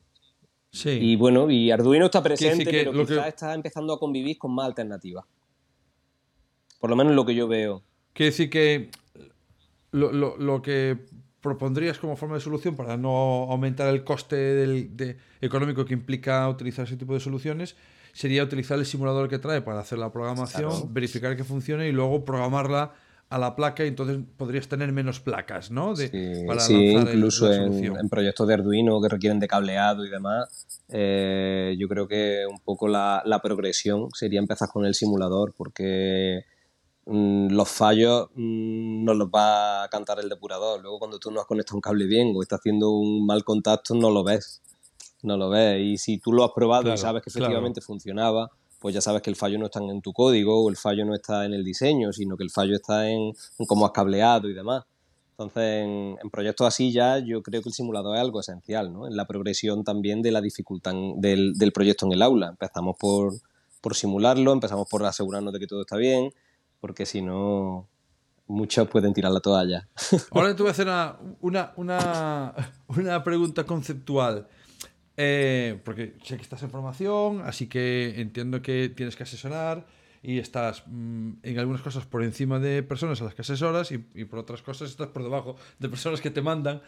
[0.72, 0.90] sí.
[0.90, 5.26] y bueno, y Arduino está presente, pero quizás está empezando a convivir con más alternativas.
[6.80, 7.82] Por lo menos lo que yo veo.
[8.14, 8.92] Quiere decir que
[9.92, 10.98] lo, lo, lo, que
[11.42, 16.86] propondrías como forma de solución para no aumentar el coste del, económico que implica utilizar
[16.86, 17.76] ese tipo de soluciones
[18.16, 22.24] sería utilizar el simulador que trae para hacer la programación, verificar que funcione y luego
[22.24, 22.94] programarla
[23.28, 25.94] a la placa y entonces podrías tener menos placas, ¿no?
[25.98, 32.08] sí, incluso en, proyectos de Arduino que requieren de cableado y demás, eh, yo creo
[32.08, 36.46] que un poco la, progresión sería empezar con el simulador porque
[37.08, 40.82] mm, los fallos mm, no los va a cantar el depurador.
[40.82, 43.94] Luego cuando tú no has conectado un cable bien o estás haciendo un mal contacto
[43.94, 44.62] no lo ves
[45.26, 45.82] no lo ves.
[45.82, 49.30] Y si tú lo has probado y sabes que efectivamente funcionaba, pues ya sabes que
[49.30, 52.14] el fallo no está en tu código o el fallo no está en el diseño,
[52.14, 53.34] sino que el fallo está en,
[53.68, 54.84] cómo has cableado y demás.
[55.32, 59.08] Entonces, en, proyectos así ya yo creo que el simulador es algo esencial, ¿no?
[59.08, 62.50] En la progresión también de la dificultad del, proyecto en el aula.
[62.50, 63.34] Empezamos por,
[63.82, 66.32] por simularlo, empezamos por asegurarnos de que todo está bien,
[66.80, 67.88] porque si no,
[68.48, 69.88] muchos pueden tirar la toalla.
[70.32, 70.88] Ahora te voy a hacer
[71.42, 72.54] una, una,
[72.88, 74.48] una pregunta conceptual.
[75.18, 79.86] Eh, porque sé que estás en formación, así que entiendo que tienes que asesorar
[80.22, 83.98] y estás mm, en algunas cosas por encima de personas a las que asesoras y,
[83.98, 86.82] por otras cosas estás por debajo de personas que te mandan.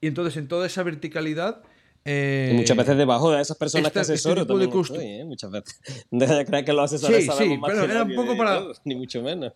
[0.00, 1.62] Y entonces en toda esa verticalidad...
[2.04, 5.24] Eh, muchas veces debajo de esas personas que este asesoro este también estoy, ¿eh?
[5.24, 5.80] Muchas veces.
[6.10, 8.62] De creer que los asesores sí, sí, pero era un poco para...
[8.84, 9.54] ni mucho menos.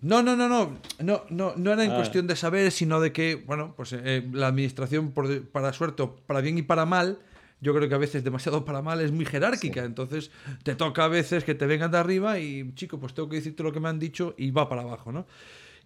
[0.00, 1.96] No, no, no, no, no, no, no era en ah.
[1.96, 6.40] cuestión de saber, sino de que, bueno, pues eh, la administración, por, para suerte, para
[6.40, 7.18] bien y para mal,
[7.60, 9.84] yo creo que a veces demasiado para mal es muy jerárquica.
[9.84, 10.30] Entonces
[10.62, 13.62] te toca a veces que te vengan de arriba y, chico, pues tengo que decirte
[13.62, 15.26] lo que me han dicho y va para abajo, ¿no?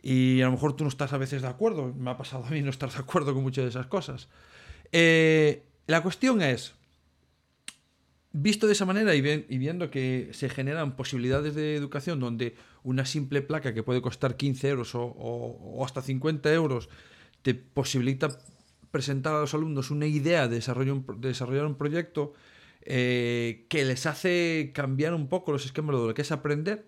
[0.03, 1.93] Y a lo mejor tú no estás a veces de acuerdo.
[1.95, 4.29] Me ha pasado a mí no estar de acuerdo con muchas de esas cosas.
[4.93, 6.75] Eh, la cuestión es,
[8.33, 13.43] visto de esa manera y, viendo que se generan posibilidades de educación donde una simple
[13.43, 16.89] placa que puede costar 15 euros o hasta 50 euros
[17.43, 18.29] te posibilita
[18.95, 22.33] presentar a los alumnos una idea de, desarrollar un proyecto
[22.83, 26.87] eh, que les hace cambiar un poco los esquemas de lo que es aprender,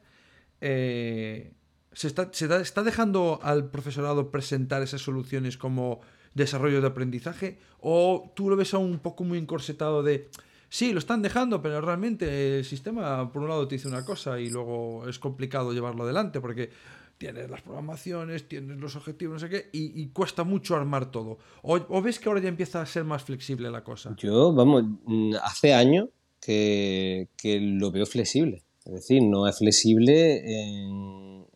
[0.60, 1.52] eh,
[1.92, 6.00] se, está, está, dejando al profesorado presentar esas soluciones como
[6.34, 10.28] desarrollo de aprendizaje o tú lo ves aún un poco muy encorsetado de
[10.68, 14.38] sí, lo están dejando, pero realmente el sistema por un lado te dice una cosa
[14.38, 16.70] y luego es complicado llevarlo adelante porque
[17.18, 21.38] tienes las programaciones, tienes los objetivos, no sé qué, y, cuesta mucho armar todo.
[21.62, 24.14] O, ves que ahora ya empieza a ser más flexible la cosa?
[24.18, 26.09] Yo, vamos, mm, hace años
[26.40, 28.62] que, lo veo flexible.
[28.85, 31.46] Es decir, no es flexible en,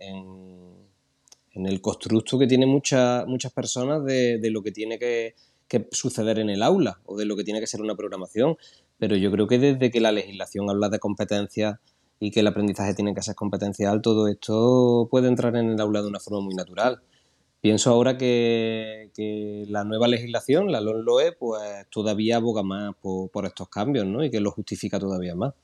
[1.66, 5.34] el constructo que tienen muchas muchas personas de, lo que tiene que,
[5.68, 8.56] que suceder en el aula o de lo que tiene que ser una programación.
[8.98, 11.78] Pero yo creo que desde que la legislación habla de competencias
[12.20, 16.02] y que el aprendizaje tiene que ser competencial, todo esto puede entrar en el aula
[16.02, 17.00] de una forma muy natural.
[17.62, 19.10] Pienso ahora que,
[19.68, 24.22] la nueva legislación, la LONLOE, pues todavía aboga más por, estos cambios ¿no?
[24.22, 25.54] y que lo justifica todavía más.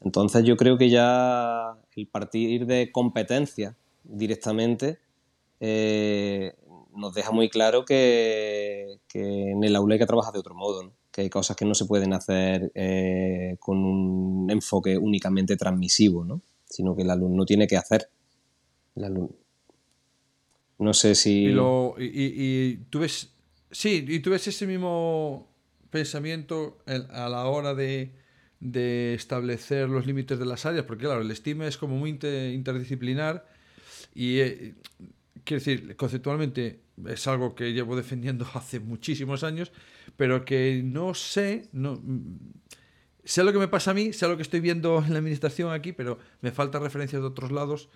[0.00, 4.98] Entonces yo creo que ya el partir de competencia directamente
[5.60, 6.54] eh,
[6.94, 10.92] nos deja muy claro que, que, en el aula hay que trabajar de otro modo.
[11.16, 16.42] Que hay cosas que no se pueden hacer eh, con un enfoque únicamente transmisivo, ¿no?
[16.66, 18.10] sino que el alumno tiene que hacer.
[20.78, 21.46] No sé si...
[21.98, 23.32] Y, tú ves...
[23.70, 25.48] Sí, y tú ves ese mismo
[25.88, 28.12] pensamiento a la hora de,
[29.14, 33.48] establecer los límites de las áreas, porque claro, el STEAM es como muy interdisciplinar
[34.14, 34.74] y, eh,
[35.44, 39.72] quiero decir, conceptualmente es algo que llevo defendiendo hace muchísimos años,
[40.16, 42.00] pero que no sé, no,
[43.24, 45.72] sé lo que me pasa a mí, sé lo que estoy viendo en la administración
[45.72, 47.88] aquí, pero me faltan referencias de otros lados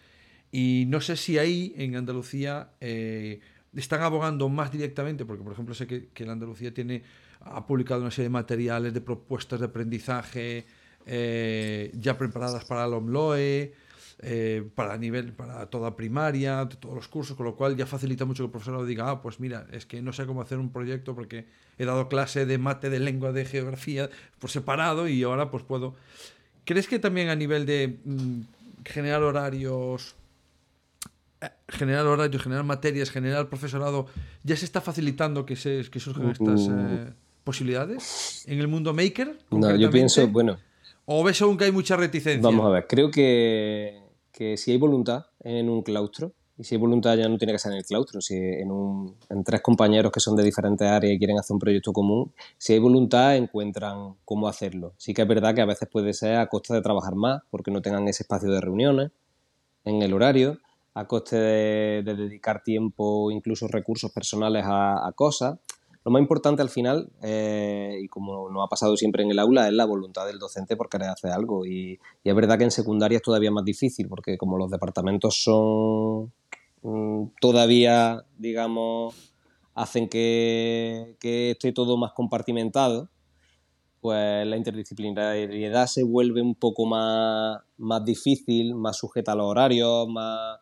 [0.53, 3.40] y no sé si ahí en Andalucía eh,
[3.74, 7.05] están abogando más directamente, porque por ejemplo sé que, que la Andalucía tiene,
[7.40, 10.66] ha publicado una serie de materiales, de propuestas de aprendizaje
[11.07, 13.72] eh, ya preparadas para el OMLOE.
[14.23, 18.43] Eh, para nivel, para toda primaria, todos los cursos, con lo cual ya facilita mucho
[18.43, 21.15] que el profesor diga, ah, pues mira, es que no sé cómo hacer un proyecto
[21.15, 21.47] porque
[21.79, 25.95] he dado clase de mate, de lengua, de geografía por separado y ahora pues puedo.
[26.67, 28.41] ¿Crees que también a nivel de mm,
[28.85, 30.15] generar horarios,
[31.41, 34.07] eh, generar horarios, generar materias, generar profesorado,
[34.43, 37.11] ya se está facilitando que, se, que surjan estas eh,
[37.43, 39.39] posibilidades en el mundo maker?
[39.51, 40.59] No, yo pienso, bueno.
[41.07, 42.43] ¿O ves aún que hay mucha reticencia?
[42.43, 44.10] Vamos a ver, creo que
[44.40, 47.59] que si hay voluntad en un claustro, y si hay voluntad ya no tiene que
[47.59, 51.12] ser en el claustro, si en, un, en tres compañeros que son de diferentes áreas
[51.12, 54.94] y quieren hacer un proyecto común, si hay voluntad encuentran cómo hacerlo.
[54.96, 57.70] Sí que es verdad que a veces puede ser a costa de trabajar más, porque
[57.70, 59.11] no tengan ese espacio de reuniones
[59.85, 60.57] en el horario,
[60.94, 65.59] a coste de, dedicar tiempo, incluso recursos personales a, a cosas.
[66.05, 69.69] Lo más importante al final, eh, y como no ha pasado siempre en el aula,
[69.69, 71.67] es la voluntad del docente por querer hacer algo.
[71.67, 76.33] Y, es verdad que en secundaria es todavía más difícil, porque como los departamentos son
[76.83, 79.35] mm, todavía, digamos,
[79.75, 83.11] hacen que, esté todo más compartimentado,
[84.01, 90.09] pues la interdisciplinariedad se vuelve un poco más, más difícil, más sujeta a los horarios,
[90.09, 90.59] más...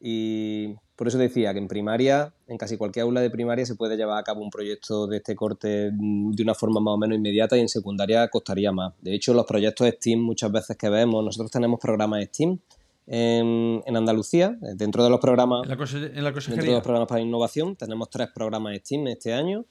[0.00, 3.96] Y por eso decía que en primaria, en casi cualquier aula de primaria, se puede
[3.98, 7.18] llevar a cabo un proyecto de este corte mm, de una forma más o menos
[7.18, 8.94] inmediata y en secundaria costaría más.
[9.02, 12.58] De hecho, los proyectos STEAM muchas veces que vemos, nosotros tenemos programas STEAM
[13.06, 18.08] en, Andalucía, dentro de los programas, ¿En la, dentro de los programas para innovación, tenemos
[18.08, 19.66] tres programas STEAM este año.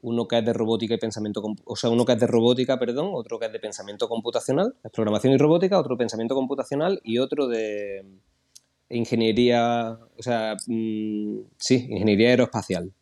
[0.00, 3.10] Uno que es de robótica y pensamiento, o sea, uno que es de robótica, perdón,
[3.14, 7.48] otro que es de pensamiento computacional, es programación y robótica, otro pensamiento computacional y otro
[7.48, 8.04] de,
[8.90, 12.92] ingeniería, o sea, mm, sí, ingeniería aeroespacial.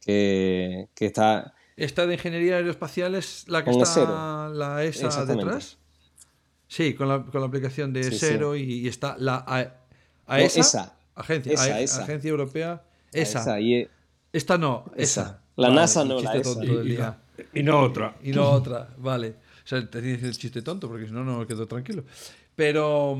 [0.00, 1.54] Que, está...
[1.76, 5.78] ¿Esta de ingeniería aeroespacial es la que está la ESA detrás?
[6.66, 9.44] Sí, con la, con la aplicación de Cero Y, está la
[10.26, 13.58] AESA, Agencia, Agencia Europea, ESA.
[13.60, 13.88] E
[14.32, 15.42] Esta no, esa.
[15.56, 17.18] La NASA no, la ESA.
[17.52, 18.16] Y, no otra.
[18.22, 19.34] Y no otra, vale.
[19.64, 22.04] O sea, te dices el chiste tonto, porque si no, no me quedo tranquilo.
[22.54, 23.18] Pero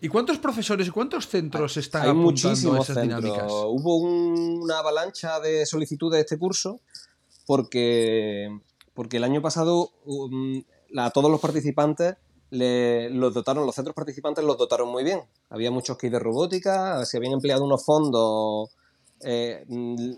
[0.00, 3.50] ¿Y cuántos profesores y cuántos centros están Hay apuntando a esas dinámicas?
[3.50, 6.80] Hubo una avalancha de solicitudes de este curso
[7.46, 8.48] porque,
[8.94, 10.62] porque el año pasado um,
[10.96, 12.16] a todos los participantes
[12.50, 15.22] los dotaron, los centros participantes los dotaron muy bien.
[15.50, 18.70] Había muchos kits de robótica, se habían empleado unos fondos.
[19.20, 19.64] Eh,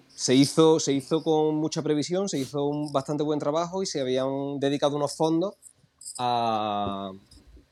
[0.09, 4.01] se, hizo, se hizo con mucha previsión, se hizo un bastante buen trabajo y se
[4.01, 5.55] habían dedicado unos fondos
[6.19, 7.13] a,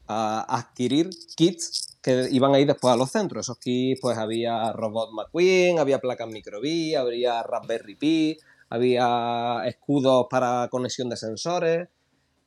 [0.06, 3.46] a adquirir kits que iban a ir después a los centros.
[3.46, 8.38] Esos kits, pues había Robot McQueen, había placas micro:bit, habría Raspberry Pi,
[8.68, 11.88] había escudos para conexión de sensores,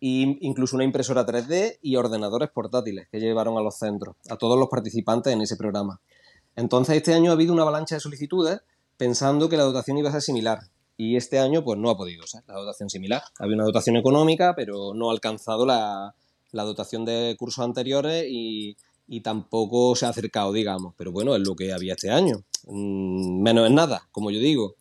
[0.02, 4.58] e incluso una impresora 3D y ordenadores portátiles que llevaron a los centros, a todos
[4.58, 6.00] los participantes en ese programa.
[6.56, 8.62] Entonces, este año ha habido una avalancha de solicitudes
[8.98, 10.60] pensando que la dotación iba a ser similar.
[10.98, 13.24] Y este año, pues no ha podido ser la dotación similar.
[13.40, 16.14] Había una dotación económica, pero no ha alcanzado la,
[16.52, 18.76] la dotación de cursos anteriores y,
[19.24, 20.94] tampoco se ha acercado, digamos.
[20.96, 22.44] Pero bueno, es lo que había este año.
[22.68, 24.76] Mm, menos es nada, como yo digo.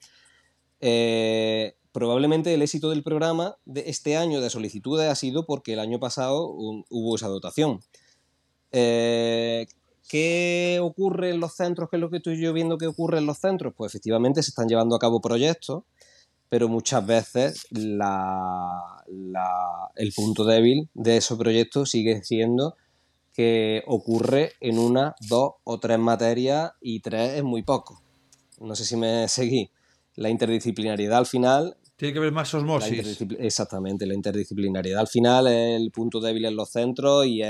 [0.81, 5.81] Eh, probablemente el éxito del programa de este año de solicitudes ha sido porque el
[5.81, 7.81] año pasado hubo esa dotación.
[8.71, 9.67] Eh,
[10.09, 11.89] ¿Qué ocurre en los centros?
[11.91, 13.75] ¿Qué es lo que estoy yo viendo que ocurre en los centros?
[13.77, 15.85] Pues efectivamente se están llevando a cabo proyectos
[16.49, 17.99] pero muchas veces el
[20.15, 22.77] punto débil de esos proyectos sigue siendo
[23.39, 28.03] que ocurre en una, dos o tres materias y tres es muy poco.
[28.61, 29.71] No sé si me seguí.
[30.17, 31.77] La interdisciplinariedad al final...
[31.97, 33.21] Tiene que ver más osmosis.
[33.39, 37.43] Exactamente, la interdisciplinariedad al final es el punto débil en los centros y,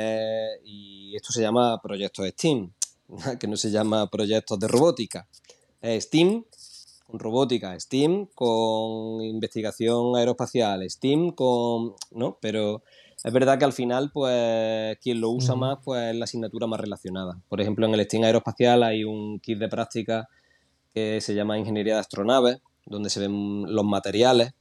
[0.65, 2.73] y esto se llama proyectos STEAM,
[3.41, 5.27] que no se llama proyectos de robótica.
[5.81, 6.45] Es STEAM
[7.09, 11.95] con robótica, STEAM con investigación aeroespacial, STEAM con...
[12.11, 12.39] ¿no?
[12.41, 12.83] Pero
[13.25, 16.79] es verdad que al final, pues, quien lo usa más, pues, es la asignatura más
[16.79, 17.41] relacionada.
[17.49, 20.29] Por ejemplo, en el STEAM aeroespacial hay un kit de práctica
[20.93, 24.53] que se llama Ingeniería de Astronaves, donde se ven los materiales,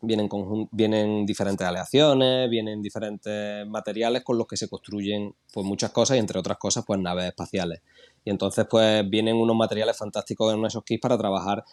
[0.00, 0.28] vienen,
[0.72, 6.20] vienen diferentes aleaciones, vienen diferentes materiales con los que se construyen pues, muchas cosas y
[6.20, 7.82] entre otras cosas, pues, naves espaciales.
[8.24, 11.64] Y entonces, pues vienen unos materiales fantásticos en esos kits para trabajar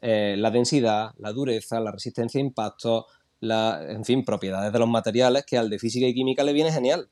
[0.00, 3.04] eh, la densidad, la dureza, la resistencia a impactos,
[3.40, 6.72] la, en fin, propiedades de los materiales que al de física y química le viene
[6.72, 7.08] genial.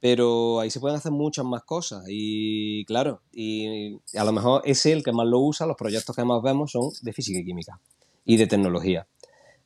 [0.00, 4.92] Pero ahí se pueden hacer muchas más cosas y claro, y a lo mejor ese
[4.92, 7.80] el que más lo usa, los proyectos que más vemos son de física y química
[8.24, 9.06] y de tecnología.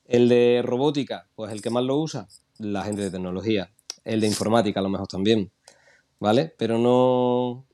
[0.07, 3.71] El de robótica, pues el que más lo usa, la gente de tecnología.
[4.05, 5.51] El de informática a lo mejor también.
[6.21, 6.55] ¿vale?
[6.57, 7.67] Pero no...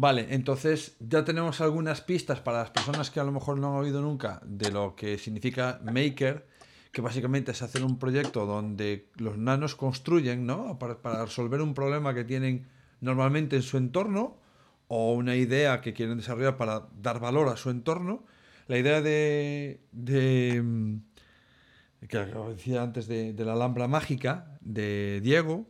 [0.00, 3.84] Vale, entonces ya tenemos algunas pistas para las personas que a lo mejor no han
[3.84, 6.46] oído nunca de lo que significa Maker,
[6.90, 10.78] que básicamente es hacer un proyecto donde los nanos construyen, ¿no?
[10.78, 12.66] Para, resolver un problema que tienen
[13.00, 14.38] normalmente en su entorno
[14.88, 18.24] o una idea que quieren desarrollar para dar valor a su entorno.
[18.68, 20.96] La idea de, de mm,
[22.08, 25.66] que decía antes de, de la Alhambra Mágica de Diego,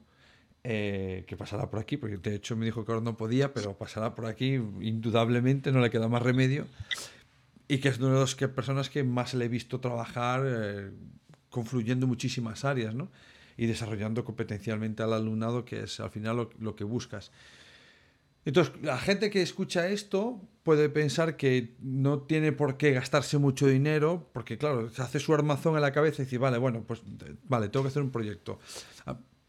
[0.64, 3.76] eh, que pasará por aquí, porque de hecho me dijo que ahora no podía, pero
[3.76, 6.66] pasará por aquí indudablemente, no le queda más remedio.
[7.66, 10.90] Y que es una de las que, personas que más le he visto trabajar eh,
[11.50, 13.10] confluyendo muchísimas áreas, ¿no?
[13.56, 17.32] Y desarrollando competencialmente al alumnado, que es al final lo, lo que buscas.
[18.44, 23.66] Entonces, la gente que escucha esto puede pensar que no tiene por qué gastarse mucho
[23.66, 27.02] dinero, porque claro, se hace su armazón en la cabeza y dice, vale, bueno, pues
[27.48, 28.60] vale, tengo que hacer un proyecto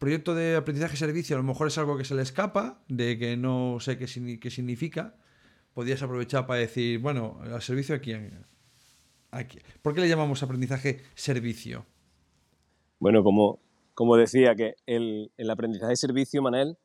[0.04, 3.38] proyecto de aprendizaje servicio a lo mejor es algo que se le escapa, de que
[3.38, 5.14] no sé qué, significa,
[5.72, 8.44] podrías aprovechar para decir, bueno, ¿el servicio a quién?
[9.30, 9.60] Aquí.
[9.80, 11.86] ¿Por qué le llamamos aprendizaje servicio?
[12.98, 13.60] Bueno, como,
[13.94, 16.76] como decía, que el, el aprendizaje servicio, Manel,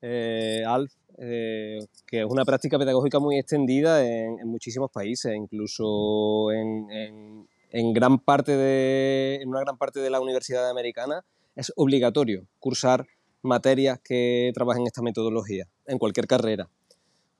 [0.00, 6.90] eh, Alf, eh, que es una práctica pedagógica muy extendida en, muchísimos países, incluso en,
[6.90, 12.46] en, en, gran parte de, en una gran parte de la universidad americana es obligatorio
[12.58, 13.06] cursar
[13.42, 16.68] materias que trabajen esta metodología en cualquier carrera.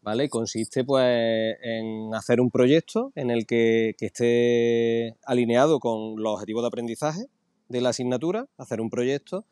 [0.02, 0.28] ¿Vale?
[0.28, 6.66] Consiste pues, en hacer un proyecto en el que, esté alineado con los objetivos de
[6.68, 7.26] aprendizaje
[7.68, 9.46] de la asignatura, hacer un proyecto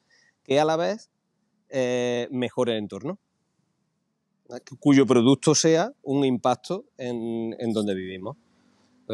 [0.45, 1.11] que a la vez
[1.71, 3.19] eh, mejore el entorno,
[4.79, 8.37] cuyo producto sea un impacto en, en donde vivimos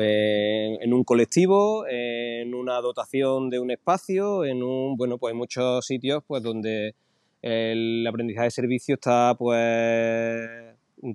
[0.01, 5.87] en un colectivo, en una dotación de un espacio, en un, bueno, pues hay muchos
[5.87, 6.95] sitios pues donde
[7.43, 10.49] el aprendizaje de servicio está pues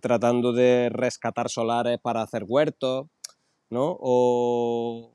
[0.01, 3.07] tratando de rescatar solares para hacer huertos,
[3.69, 3.97] ¿no?
[3.99, 5.09] O,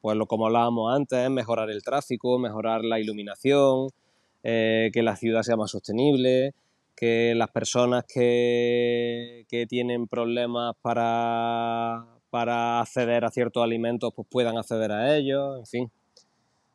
[0.00, 3.88] pues lo como hablábamos antes, mejorar el tráfico, mejorar la iluminación,
[4.42, 6.52] eh, que la ciudad sea más sostenible,
[6.94, 14.58] que las personas que, que tienen problemas para para acceder a ciertos alimentos pues puedan
[14.58, 15.92] acceder a ellos, en fin.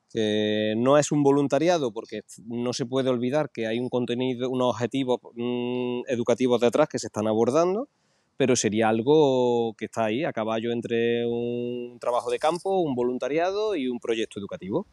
[0.10, 4.70] Que no es un voluntariado porque no se puede olvidar que hay un contenido, unos
[4.70, 7.90] objetivos mm, educativos detrás que se están abordando,
[8.38, 13.76] pero sería algo que está ahí a caballo entre un trabajo de campo, un voluntariado
[13.76, 14.88] y un proyecto educativo.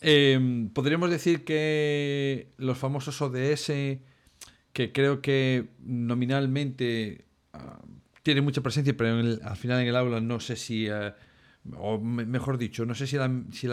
[0.00, 4.00] Em, podríamos decir que los famosos ODS,
[4.72, 7.78] que creo que nominalmente ah,
[8.22, 11.12] tiene mucha presencia, pero al final en el aula no sé si, eh,
[11.76, 13.24] o mejor dicho, no sé si la,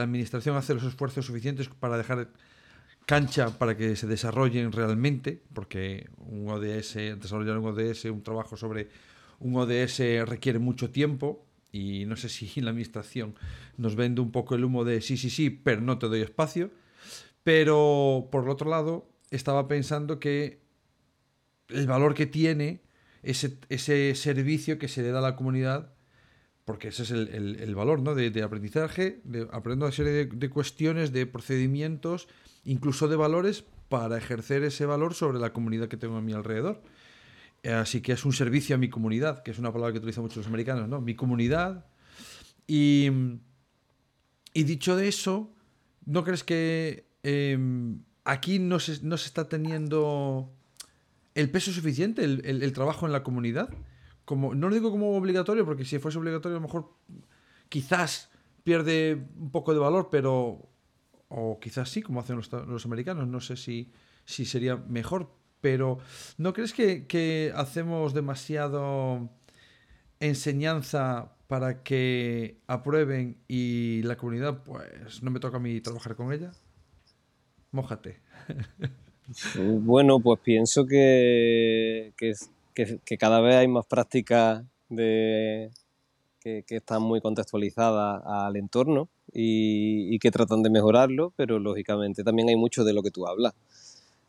[0.02, 2.30] administración hace los esfuerzos suficientes para dejar
[3.06, 8.90] cancha para que se desarrollen realmente, porque un ODS, desarrollar un ODS, un trabajo sobre
[9.40, 13.36] un ODS requiere mucho tiempo y no sé si la administración
[13.78, 16.72] nos vende un poco el humo de sí, sí, sí, pero no te doy espacio.
[17.44, 20.60] Pero por el otro lado, estaba pensando que
[21.70, 22.82] el valor que tiene
[23.24, 25.94] ese, ese servicio que se le da a la comunidad,
[26.66, 28.14] porque ese es el, valor ¿no?
[28.16, 32.28] de, aprendizaje, de, aprendo una serie de, cuestiones, de procedimientos,
[32.64, 36.82] incluso de valores, para ejercer ese valor sobre la comunidad que tengo a mi alrededor.
[37.64, 40.46] Así que es un servicio a mi comunidad, que es una palabra que utilizan muchos
[40.46, 41.02] americanos, ¿no?
[41.02, 41.86] Mi comunidad.
[42.68, 43.10] Y,
[44.54, 45.52] y dicho de eso,
[46.06, 50.54] ¿no crees que em, aquí no se, no se está teniendo
[51.40, 53.70] el peso suficiente, el, trabajo en la comunidad.
[54.26, 56.94] Como, no lo digo como obligatorio, porque si fuese obligatorio a lo mejor
[57.70, 58.30] quizás
[58.64, 60.70] pierde un poco de valor, pero...
[61.32, 63.28] O quizás sí, como hacen los, americanos.
[63.28, 63.94] No sé si,
[64.26, 65.32] si sería mejor,
[65.62, 66.00] pero
[66.38, 69.30] ¿no crees que, hacemos demasiado
[70.20, 76.34] enseñanza para que aprueben y la comunidad, pues no me toca a mí trabajar con
[76.34, 76.52] ella?
[77.72, 78.22] Mójate.
[79.56, 85.70] Bueno, pues pienso que, que, cada vez hay más prácticas que,
[86.44, 92.84] están muy contextualizadas al entorno y, que tratan de mejorarlo, pero lógicamente también hay mucho
[92.84, 93.54] de lo que tú hablas.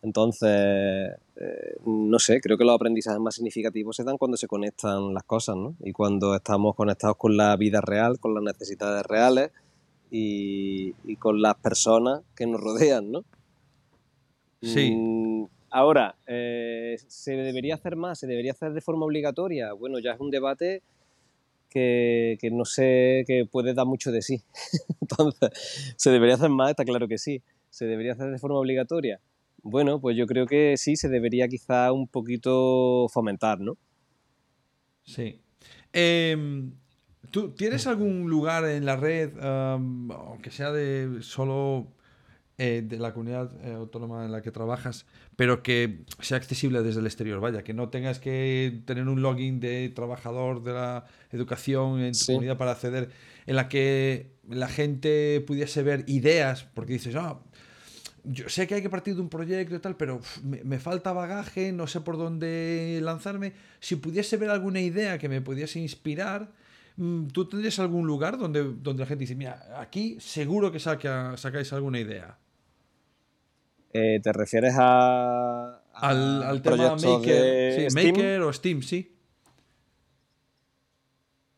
[0.03, 5.13] Entonces, eh, no sé, creo que los aprendizajes más significativos se dan cuando se conectan
[5.13, 5.77] las cosas, ¿no?
[5.81, 9.51] Y cuando estamos conectados con la vida real, con las necesidades reales
[10.11, 13.25] y, y con las personas que nos rodean, ¿no?
[14.63, 14.95] Sí.
[14.95, 18.19] Mm, ahora, eh, ¿se debería hacer más?
[18.19, 19.73] ¿Se debería hacer de forma obligatoria?
[19.73, 20.83] Bueno, ya es un debate
[21.71, 24.43] que, no sé, que puede dar mucho de sí.
[25.01, 26.71] Entonces, ¿se debería hacer más?
[26.71, 27.43] Está claro que sí.
[27.71, 29.21] ¿Se debería hacer de forma obligatoria?
[29.63, 33.77] bueno, pues yo creo que sí, se debería quizá un poquito fomentar, ¿no?
[35.05, 35.41] Sí.
[35.93, 36.73] Em,
[37.31, 41.87] ¿Tú tienes algún lugar en la red, aunque sea de solo
[42.63, 47.01] eh, de la comunidad eh, autónoma en la que trabajas, pero que sea accesible desde
[47.01, 47.41] el exterior?
[47.41, 52.27] Vaya, que no tengas que tener un login de trabajador de la educación en tu
[52.27, 53.09] comunidad para acceder,
[53.47, 57.41] en la que la gente pudiese ver ideas, porque dices, ah,
[58.25, 61.73] yo sé que hay que partir de un proyecto y tal, pero me, falta bagaje,
[61.73, 63.55] no sé por dónde lanzarme.
[63.81, 66.53] Si pudiese ver alguna idea que me pudiese inspirar,
[66.99, 71.39] mm, ¿tú tendrías algún lugar donde, donde la gente dice, mira, aquí seguro que saca,
[71.39, 72.37] sacáis alguna idea?
[73.93, 79.17] Eh, ¿Te refieres a, al, tema Maker, Maker o Steam, sí?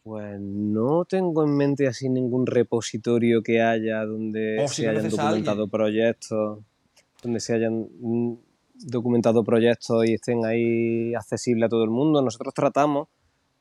[0.03, 6.59] Pues no tengo en mente así ningún repositorio que haya donde se hayan documentado proyectos,
[7.23, 8.35] donde se hayan mm,
[8.75, 12.21] documentado proyectos y estén ahí accesibles a todo el mundo.
[12.21, 13.09] Nosotros tratamos,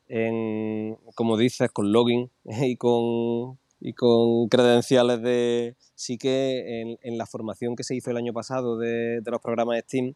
[0.08, 5.74] en, como dices, con login y con, y con credenciales de...
[5.96, 9.82] Sí que en, la formación que se hizo el año pasado de, los programas de
[9.82, 10.14] Steam,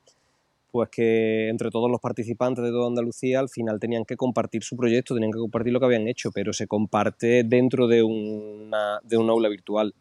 [0.71, 4.77] pues que entre todos los participantes de toda Andalucía al final tenían que compartir su
[4.77, 9.17] proyecto, tenían que compartir lo que habían hecho, pero se comparte dentro de una, de
[9.17, 9.95] un aula virtual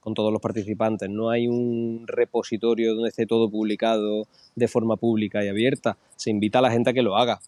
[0.00, 1.08] con todos los participantes.
[1.08, 5.96] No hay un repositorio donde esté todo publicado de forma pública y abierta.
[6.16, 7.40] Se invita a la gente a que lo haga,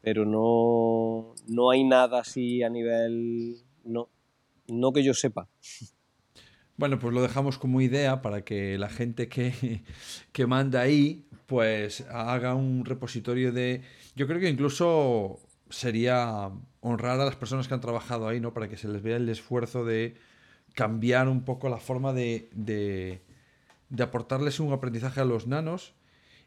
[0.00, 3.56] pero no, no hay nada así a nivel...
[3.84, 4.08] No,
[4.70, 5.48] no que yo sepa.
[6.76, 9.82] Bueno, pues lo dejamos como idea para que la gente que,
[10.32, 13.82] que manda ahí, pues haga un repositorio de...
[14.16, 16.50] Yo creo que incluso sería
[16.80, 18.52] honrar a las personas que han trabajado ahí, ¿no?
[18.54, 20.16] Para que se les vea el esfuerzo de
[20.74, 23.20] cambiar un poco la forma de, de,
[24.02, 25.94] aportarles un aprendizaje a los nanos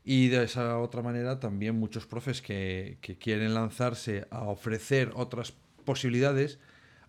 [0.03, 5.53] y de esa otra manera también muchos profes que, que quieren lanzarse a ofrecer otras
[5.85, 6.59] posibilidades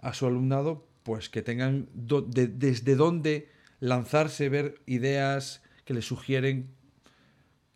[0.00, 3.48] a su alumnado, pues que tengan desde dónde
[3.78, 6.74] lanzarse, ver ideas que les sugieren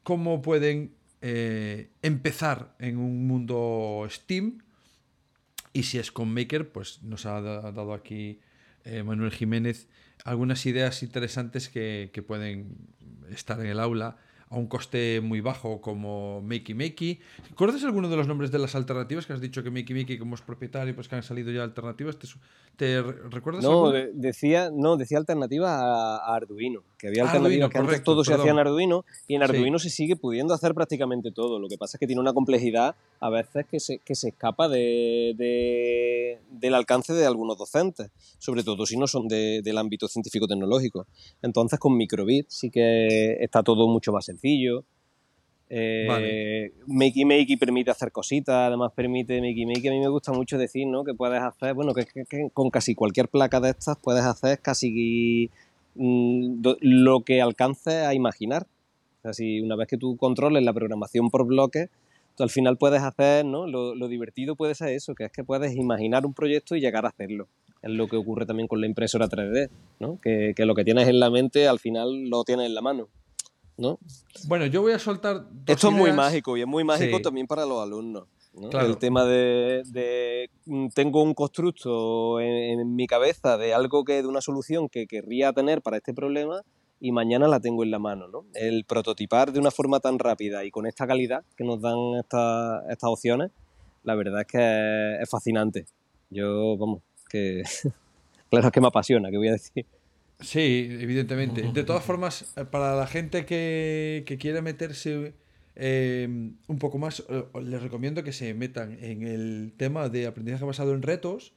[0.02, 4.62] cómo pueden eh, empezar en un mundo Steam.
[5.74, 8.40] Y si es con Maker, pues nos ha dado aquí
[8.84, 9.86] eh, Manuel Jiménez
[10.24, 12.76] algunas ideas interesantes que, que pueden
[13.30, 14.16] estar en el aula
[14.50, 17.18] a un coste muy bajo como Makey Makey.
[17.54, 20.34] ¿Conoces alguno de los nombres de las alternativas que has dicho que Makey Makey como
[20.34, 22.16] es propietario pues que han salido ya alternativas?
[22.76, 23.64] ¿Te, recuerdas?
[23.64, 28.52] No, decía, no, decía alternativa a, Arduino, que había alternativas que antes todo se hacía
[28.52, 31.58] en Arduino y en Arduino se sigue pudiendo hacer prácticamente todo.
[31.58, 34.68] Lo que pasa es que tiene una complejidad a veces que se, que se escapa
[34.68, 40.06] de, de, del alcance de algunos docentes, sobre todo si no son de, del ámbito
[40.06, 41.06] científico-tecnológico.
[41.42, 44.37] Entonces con Microbit sí que está todo mucho más sencillo.
[45.70, 49.88] Eh, Makey Makey permite hacer cositas, además permite Makey Makey.
[49.88, 51.04] A mí me gusta mucho decir ¿no?
[51.04, 52.06] que puedes hacer, bueno, que,
[52.52, 55.50] con casi cualquier placa de estas puedes hacer casi
[55.94, 58.66] mm, lo que alcances a imaginar.
[59.18, 61.90] O sea, si una vez que tú controles la programación por bloques,
[62.36, 63.66] tú al final puedes hacer, ¿no?
[63.66, 67.08] Lo, divertido puede ser eso, que es que puedes imaginar un proyecto y llegar a
[67.08, 67.48] hacerlo.
[67.82, 69.70] Es lo que ocurre también con la impresora 3D,
[70.00, 70.18] ¿no?
[70.20, 73.08] que, que lo que tienes en la mente al final lo tienes en la mano.
[73.78, 73.98] ¿No?
[74.46, 75.46] Bueno, yo voy a soltar.
[75.66, 78.24] Esto es muy mágico y es muy mágico también para los alumnos.
[78.72, 84.40] El tema de, mm, tengo un constructo en, mi cabeza de algo que de una
[84.40, 86.62] solución que querría tener para este problema
[87.00, 88.26] y mañana la tengo en la mano.
[88.28, 88.44] ¿no?
[88.54, 93.04] El prototipar de una forma tan rápida y con esta calidad que nos dan estas
[93.04, 93.52] opciones,
[94.02, 95.86] la verdad es que es, fascinante.
[96.30, 97.62] Yo, vamos, que
[98.50, 99.86] claro que me apasiona, que voy a decir.
[100.40, 101.62] Sí, evidentemente.
[101.72, 105.34] De todas formas, eh, para la gente que, quiere meterse
[105.74, 110.64] em, un poco más, eh, les recomiendo que se metan en el tema de aprendizaje
[110.64, 111.54] basado en retos,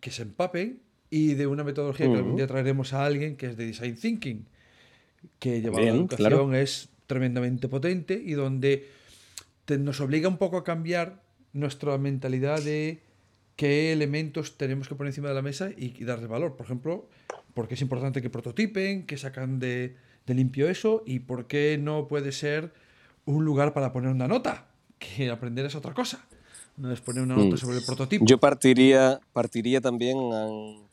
[0.00, 3.56] que se empapen y de una metodología que algún día traeremos a alguien que es
[3.56, 4.46] de Design Thinking,
[5.38, 8.88] que lleva la educación es tremendamente potente y donde
[9.68, 11.22] nos obliga un poco a cambiar
[11.52, 13.00] nuestra mentalidad de
[13.56, 16.56] qué elementos tenemos que poner encima de la mesa y, y darles valor.
[16.56, 17.08] Por ejemplo,
[17.54, 19.96] porque es importante que prototipen, que sacan de,
[20.26, 22.72] limpio eso y por qué no puede ser
[23.24, 24.66] un lugar para poner una nota,
[24.98, 26.26] que aprender es otra cosa.
[26.76, 27.58] No es poner una nota mm.
[27.58, 28.24] sobre el prototipo.
[28.26, 30.18] Yo partiría, partiría también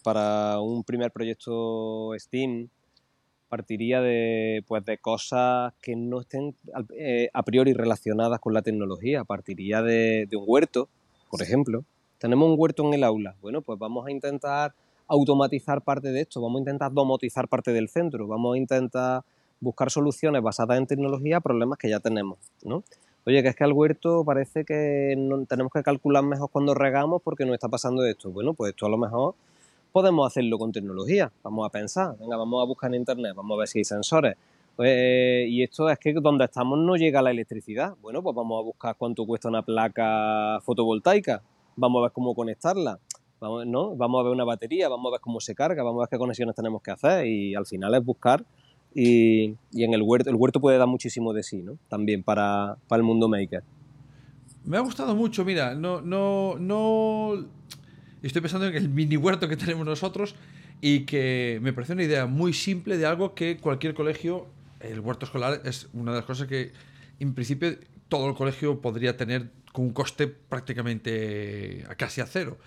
[0.03, 2.69] para un primer proyecto Steam,
[3.49, 6.55] partiría de, pues, de cosas que no estén
[6.95, 9.23] eh, a priori relacionadas con la tecnología.
[9.23, 10.87] Partiría de, de un huerto,
[11.31, 11.83] por ejemplo.
[12.21, 13.35] Tenemos un huerto en el aula.
[13.41, 14.75] Bueno, pues vamos a intentar
[15.07, 19.23] automatizar parte de esto, vamos a intentar domotizar parte del centro, vamos a intentar
[19.59, 22.83] buscar soluciones basadas en tecnología a problemas que ya tenemos, ¿no?
[23.25, 27.23] Oye, que es que al huerto parece que no, tenemos que calcular mejor cuando regamos
[27.23, 28.29] porque no está pasando esto.
[28.29, 29.33] Bueno, pues esto a lo mejor
[29.91, 31.31] podemos hacerlo con tecnología.
[31.41, 34.35] Vamos a pensar, venga, vamos a buscar en internet, vamos a ver si hay sensores.
[34.75, 37.95] Pues, y esto es que donde estamos no llega la electricidad.
[37.99, 41.41] Bueno, pues vamos a buscar cuánto cuesta una placa fotovoltaica.
[41.75, 42.99] Vamos a ver cómo conectarla.
[43.39, 43.95] Vamos, ¿no?
[43.95, 46.17] vamos a ver una batería, vamos a ver cómo se carga, vamos a ver qué
[46.19, 47.25] conexiones tenemos que hacer.
[47.25, 48.45] Y al final es buscar
[48.93, 51.77] y, en el huerto, el huerto puede dar muchísimo de sí, ¿no?
[51.87, 53.63] También para, para el mundo maker.
[54.65, 57.47] Me ha gustado mucho, mira, no, no, no.
[58.21, 60.35] Estoy pensando en el mini huerto que tenemos nosotros
[60.81, 64.47] y que me parece una idea muy simple de algo que cualquier colegio,
[64.79, 66.71] el huerto escolar es una de las cosas que
[67.19, 67.77] en principio
[68.09, 72.57] todo el colegio podría tener con un coste prácticamente casi a cero.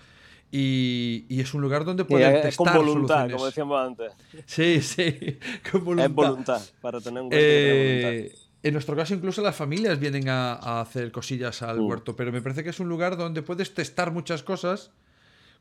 [0.51, 4.13] Y, es un lugar donde pueden testar con voluntad, como decíamos antes.
[4.45, 5.39] Sí, sí,
[5.71, 6.05] con voluntad.
[6.05, 8.33] Es voluntad, para tener un eh,
[8.63, 11.87] En nuestro caso, incluso las familias vienen a, hacer cosillas al mm.
[11.87, 14.91] huerto, pero me parece que es un lugar donde puedes testar muchas cosas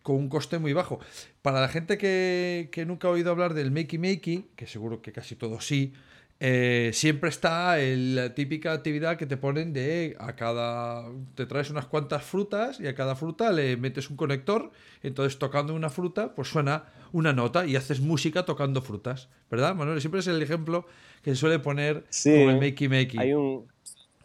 [0.03, 1.01] con un coste muy bajo.
[1.43, 5.13] Para la gente que, que nunca ha oído hablar del Makey Makey, que seguro que
[5.13, 5.95] casi todos sí,
[6.41, 11.09] eh, siempre está la típica actividad que te ponen de a cada.
[11.35, 14.71] Te traes unas cuantas frutas y a cada fruta le metes un conector.
[15.03, 19.29] Entonces, tocando una fruta, pues suena una nota y haces música tocando frutas.
[19.51, 20.01] ¿Verdad, Manuel?
[20.01, 20.87] Siempre es el ejemplo
[21.23, 23.21] que se suele poner con el Makey Makey.
[23.21, 23.67] Hay un,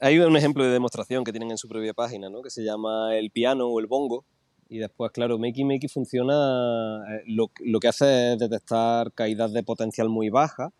[0.02, 2.42] hay un ejemplo de demostración que tienen en su propia página, ¿no?
[2.42, 4.26] que se llama el piano o el bongo.
[4.68, 7.04] Y después, claro, Makey Makey funciona.
[7.12, 10.72] Eh, lo, lo que hace es detectar caídas de potencial muy bajas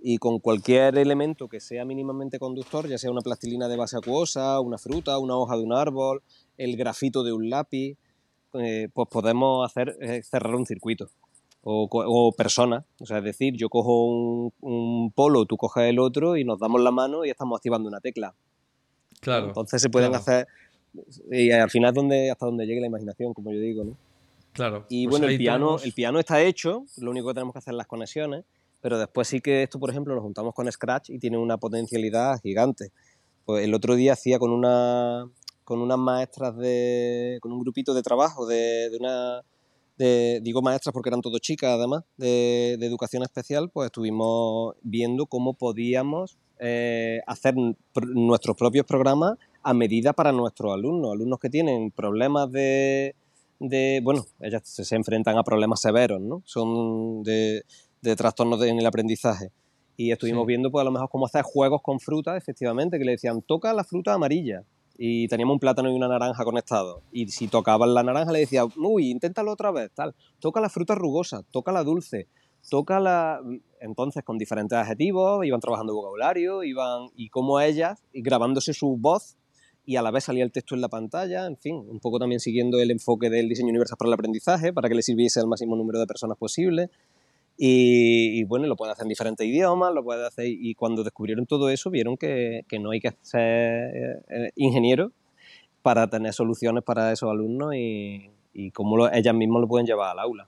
[0.00, 4.60] y con cualquier elemento que sea mínimamente conductor, ya sea una plastilina de base acuosa,
[4.60, 6.22] una fruta, una hoja de un árbol,
[6.56, 7.96] el grafito de un lápiz,
[8.54, 11.08] eh, pues podemos hacer eh, cerrar un circuito.
[11.64, 14.06] O, o personas, o sea, es decir, yo cojo
[14.60, 18.00] un, polo, tú coges el otro y nos damos la mano y estamos activando una
[18.00, 18.34] tecla.
[19.20, 19.48] Claro.
[19.48, 20.46] Entonces se pueden hacer,
[21.30, 23.96] y al final es donde, hasta donde llegue la imaginación, como yo digo, ¿no?
[24.52, 24.86] Claro.
[24.88, 27.74] Y pues bueno, el piano, el piano está hecho, lo único que tenemos que hacer
[27.74, 28.44] es las conexiones
[28.80, 32.40] pero después sí que esto, por ejemplo, lo juntamos con Scratch y tiene una potencialidad
[32.40, 32.92] gigante.
[33.44, 35.28] Pues el otro día hacía con una
[35.68, 39.42] con unas maestras de con un grupito de trabajo de, una
[39.98, 46.38] digo maestras porque eran todas chicas además de, educación especial pues estuvimos viendo cómo podíamos
[46.58, 47.54] eh, hacer
[48.14, 53.14] nuestros propios programas a medida para nuestros alumnos alumnos que tienen problemas de,
[53.60, 57.64] de bueno ellas se enfrentan a problemas severos no son de
[58.02, 59.50] de trastornos en el aprendizaje.
[59.96, 63.12] Y estuvimos viendo, pues a lo mejor cómo hacer juegos con fruta, efectivamente, que le
[63.12, 64.62] decían, toca la fruta amarilla.
[64.96, 67.02] Y teníamos un plátano y una naranja conectados.
[67.12, 70.14] Y si tocaban la naranja, le decía, uy, inténtalo otra vez, tal.
[70.40, 72.28] Toca la fruta rugosa, toca la dulce,
[72.68, 73.40] toca la.
[73.80, 77.08] Entonces, con diferentes adjetivos, iban trabajando vocabulario, iban.
[77.16, 79.36] Y como ellas, y grabándose su voz,
[79.88, 82.40] y a la vez salía el texto en la pantalla, en fin, un poco también
[82.40, 85.76] siguiendo el enfoque del diseño universal para el aprendizaje, para que le sirviese al máximo
[85.76, 86.90] número de personas posible.
[87.60, 90.46] Y, bueno, lo puede hacer en diferentes idiomas, lo puede hacer.
[90.46, 95.10] Y cuando descubrieron todo eso, vieron que, que no hay que ser eh, ingeniero
[95.82, 100.20] para tener soluciones para esos alumnos y, y cómo ellas mismas lo pueden llevar al
[100.20, 100.46] aula.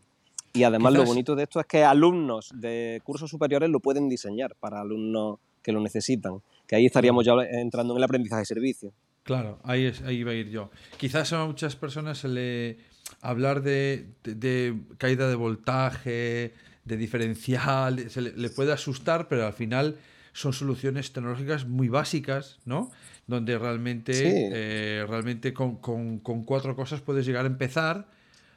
[0.53, 4.55] Y además lo bonito de esto es que alumnos de cursos superiores lo pueden diseñar
[4.57, 6.43] para alumnos que lo necesitan.
[6.67, 8.93] Que ahí estaríamos ya entrando en el aprendizaje de servicio.
[9.23, 10.71] Claro, ahí, es, ahí iba a ir yo.
[10.97, 12.79] Quizás a muchas personas se le
[13.21, 16.55] hablar de, de caída de voltaje,
[16.85, 19.99] de diferencial, se le, puede asustar, pero al final
[20.33, 22.91] son soluciones tecnológicas muy básicas, ¿no?
[23.27, 24.13] Donde realmente,
[24.53, 25.77] eh, realmente con,
[26.21, 28.09] cuatro cosas puedes llegar a empezar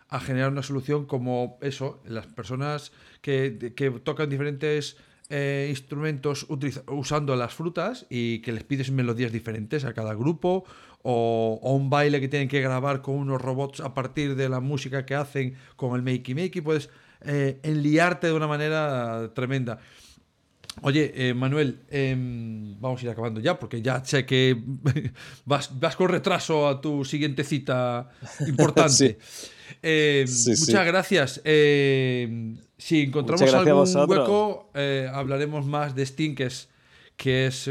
[0.09, 4.97] a generar una solución como eso, las personas que, tocan diferentes
[5.29, 6.45] eh, instrumentos
[6.87, 10.65] usando las frutas y que les pides melodías diferentes a cada grupo
[11.01, 14.59] o, o, un baile que tienen que grabar con unos robots a partir de la
[14.59, 16.89] música que hacen con el Makey Makey, puedes
[17.25, 19.79] eh, enliarte de una manera tremenda.
[20.81, 24.57] Oye, eh, Manuel, em, vamos a ir acabando ya, porque ya sé que
[25.45, 28.09] vas, con retraso a tu siguiente cita
[28.47, 29.17] importante.
[29.81, 31.41] Em, muchas gracias.
[31.43, 36.69] Em, si encontramos algún hueco, eh, hablaremos más de Steam, que es,
[37.17, 37.69] que es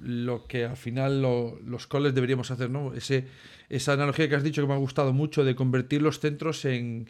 [0.00, 2.92] lo que al final los coles deberíamos hacer, ¿no?
[2.92, 3.26] Ese,
[3.68, 7.08] esa analogía que has dicho que me ha gustado mucho de convertir los centros en,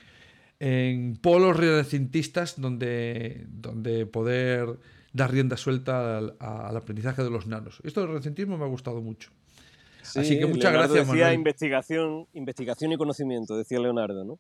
[0.61, 4.79] en polos renacentistas donde, donde poder
[5.13, 7.81] dar rienda suelta al, aprendizaje de los nanos.
[7.85, 9.31] Esto del renacentismo me ha gustado mucho.
[10.15, 14.39] Así que muchas gracias, decía investigación, investigación y conocimiento, decía Leonardo, ¿no?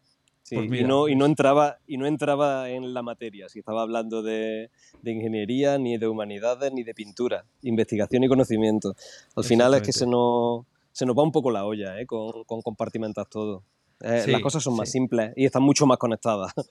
[0.50, 4.22] pues y, no, y, no entraba, y no entraba en la materia, si estaba hablando
[4.22, 4.70] de,
[5.02, 8.96] de, ingeniería, ni de humanidades, ni de pintura, investigación y conocimiento.
[9.36, 12.06] Al final es que se nos, se nos va un poco la olla ¿eh?
[12.06, 13.62] con, con compartimentar todo.
[14.00, 16.52] Eh, las cosas son más simples y están mucho más conectadas.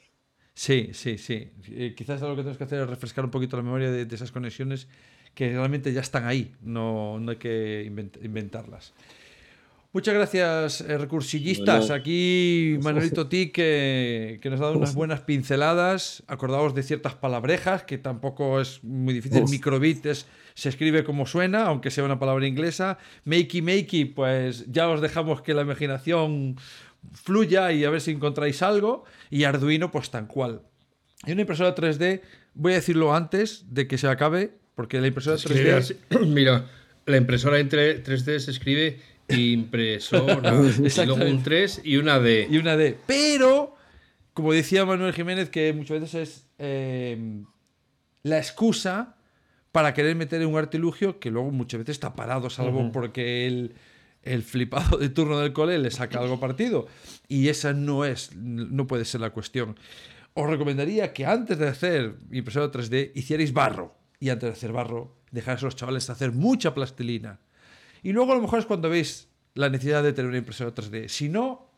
[0.59, 1.51] Sí, sí, sí.
[1.69, 4.15] Eh, quizás lo que tenemos que hacer es refrescar un poquito la memoria de, de
[4.15, 4.87] esas conexiones
[5.35, 8.91] que realmente ya están ahí, no, no hay que inventarlas.
[9.93, 11.89] Muchas gracias, eh, recursillistas.
[11.91, 16.23] Aquí Manuelito Tic, que, nos ha dado unas buenas pinceladas.
[16.27, 19.45] Acordaos de ciertas palabrejas, que tampoco es muy difícil.
[19.49, 20.05] Microbit
[20.53, 22.97] se escribe como suena, aunque sea una palabra inglesa.
[23.23, 26.57] Makey Makey, pues ya os dejamos que la imaginación
[27.13, 29.05] fluya y a ver si encontráis algo.
[29.29, 30.61] Y Arduino, pues tan cual.
[31.25, 32.21] Y una impresora 3D,
[32.53, 35.97] voy a decirlo antes de que se acabe, porque la impresora 3D.
[36.27, 36.69] Mira,
[37.05, 40.53] la impresora en 3D se escribe impresora.
[40.79, 42.47] y luego un 3 y una D.
[42.49, 42.97] Y una D.
[43.07, 43.75] Pero,
[44.33, 47.43] como decía Manuel Jiménez, que muchas veces es eh,
[48.23, 49.15] la excusa
[49.71, 53.75] para querer meter en un artilugio que luego muchas veces está parado, salvo porque el,
[54.31, 56.87] el, flipado de turno del cole le saca algo partido.
[57.27, 59.77] Y esa no es, no puede ser la cuestión.
[60.33, 63.95] Os recomendaría que antes de hacer impresora 3D hicierais barro.
[64.19, 67.39] Y antes de hacer barro, dejáis a los chavales hacer mucha plastilina
[68.03, 71.07] y luego a lo mejor es cuando veis la necesidad de tener una impresora 3D.
[71.07, 71.71] Si no,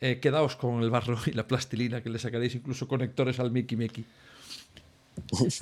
[0.00, 3.76] eh, quedaos con el barro y la plastilina, que le sacaréis incluso conectores al Mickey
[3.76, 4.04] Mickey.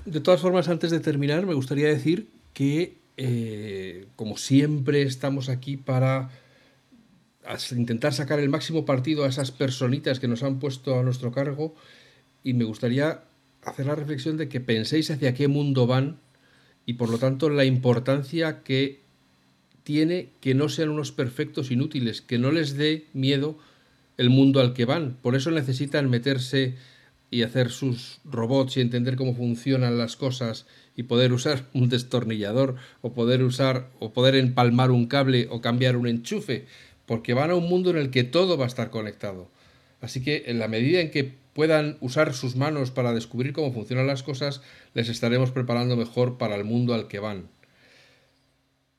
[0.07, 5.77] De todas formas, antes de terminar, me gustaría decir que, eh, como siempre, estamos aquí
[5.77, 6.31] para
[7.73, 11.75] intentar sacar el máximo partido a esas personitas que nos han puesto a nuestro cargo
[12.43, 13.25] y me gustaría
[13.63, 16.19] hacer la reflexión de que penséis hacia qué mundo van
[16.87, 19.03] y por lo tanto la importancia que
[19.85, 23.59] tiene que no sean unos perfectos inútiles, que no les dé miedo
[24.17, 25.17] el mundo al que van.
[25.23, 26.77] Por eso necesitan meterse
[27.33, 32.77] y hacer sus robots y entender cómo funcionan las cosas y poder usar un destornillador
[33.01, 36.67] o poder usar o poder empalmar un cable o cambiar un enchufe,
[37.07, 39.51] porque van a un mundo en el que todo va a estar conectado.
[40.01, 44.07] Así que en la medida en que puedan usar sus manos para descubrir cómo funcionan
[44.07, 44.63] las cosas,
[44.95, 47.49] les estaremos preparando mejor para el mundo al que van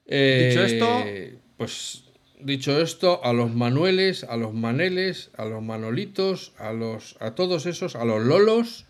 [0.06, 2.03] dicho esto, eh, pues
[2.44, 7.66] dicho esto, a los Manueles, a los Maneles, a los Manolitos, a los a todos
[7.66, 8.86] esos, a los Lolos,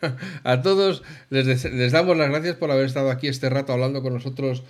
[0.44, 4.62] a todos les, damos las gracias por haber estado aquí este rato hablando con nosotros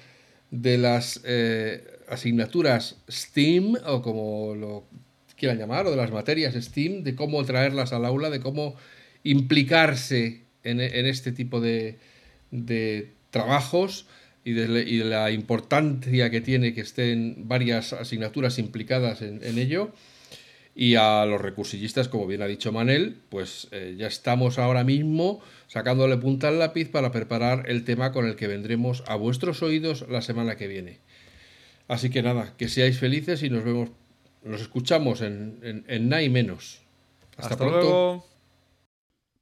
[0.51, 4.85] de las eh, asignaturas STEAM o como lo
[5.37, 8.77] quieran llamar, o de las materias STEAM, de cómo traerlas al aula, de cómo
[9.23, 11.99] implicarse en, este tipo de,
[12.51, 14.07] de trabajos
[14.45, 19.93] y de, la importancia que tiene que estén varias asignaturas implicadas en, ello.
[20.75, 25.41] Y a los recursillistas, como bien ha dicho Manel, pues eh, ya estamos ahora mismo
[25.67, 30.07] sacándole punta al lápiz para preparar el tema con el que vendremos a vuestros oídos
[30.09, 31.01] la semana que viene.
[31.89, 33.91] Así que nada, que seáis felices y nos vemos,
[34.45, 36.83] nos escuchamos en, en, en Menos.
[37.37, 38.25] Hasta, pronto.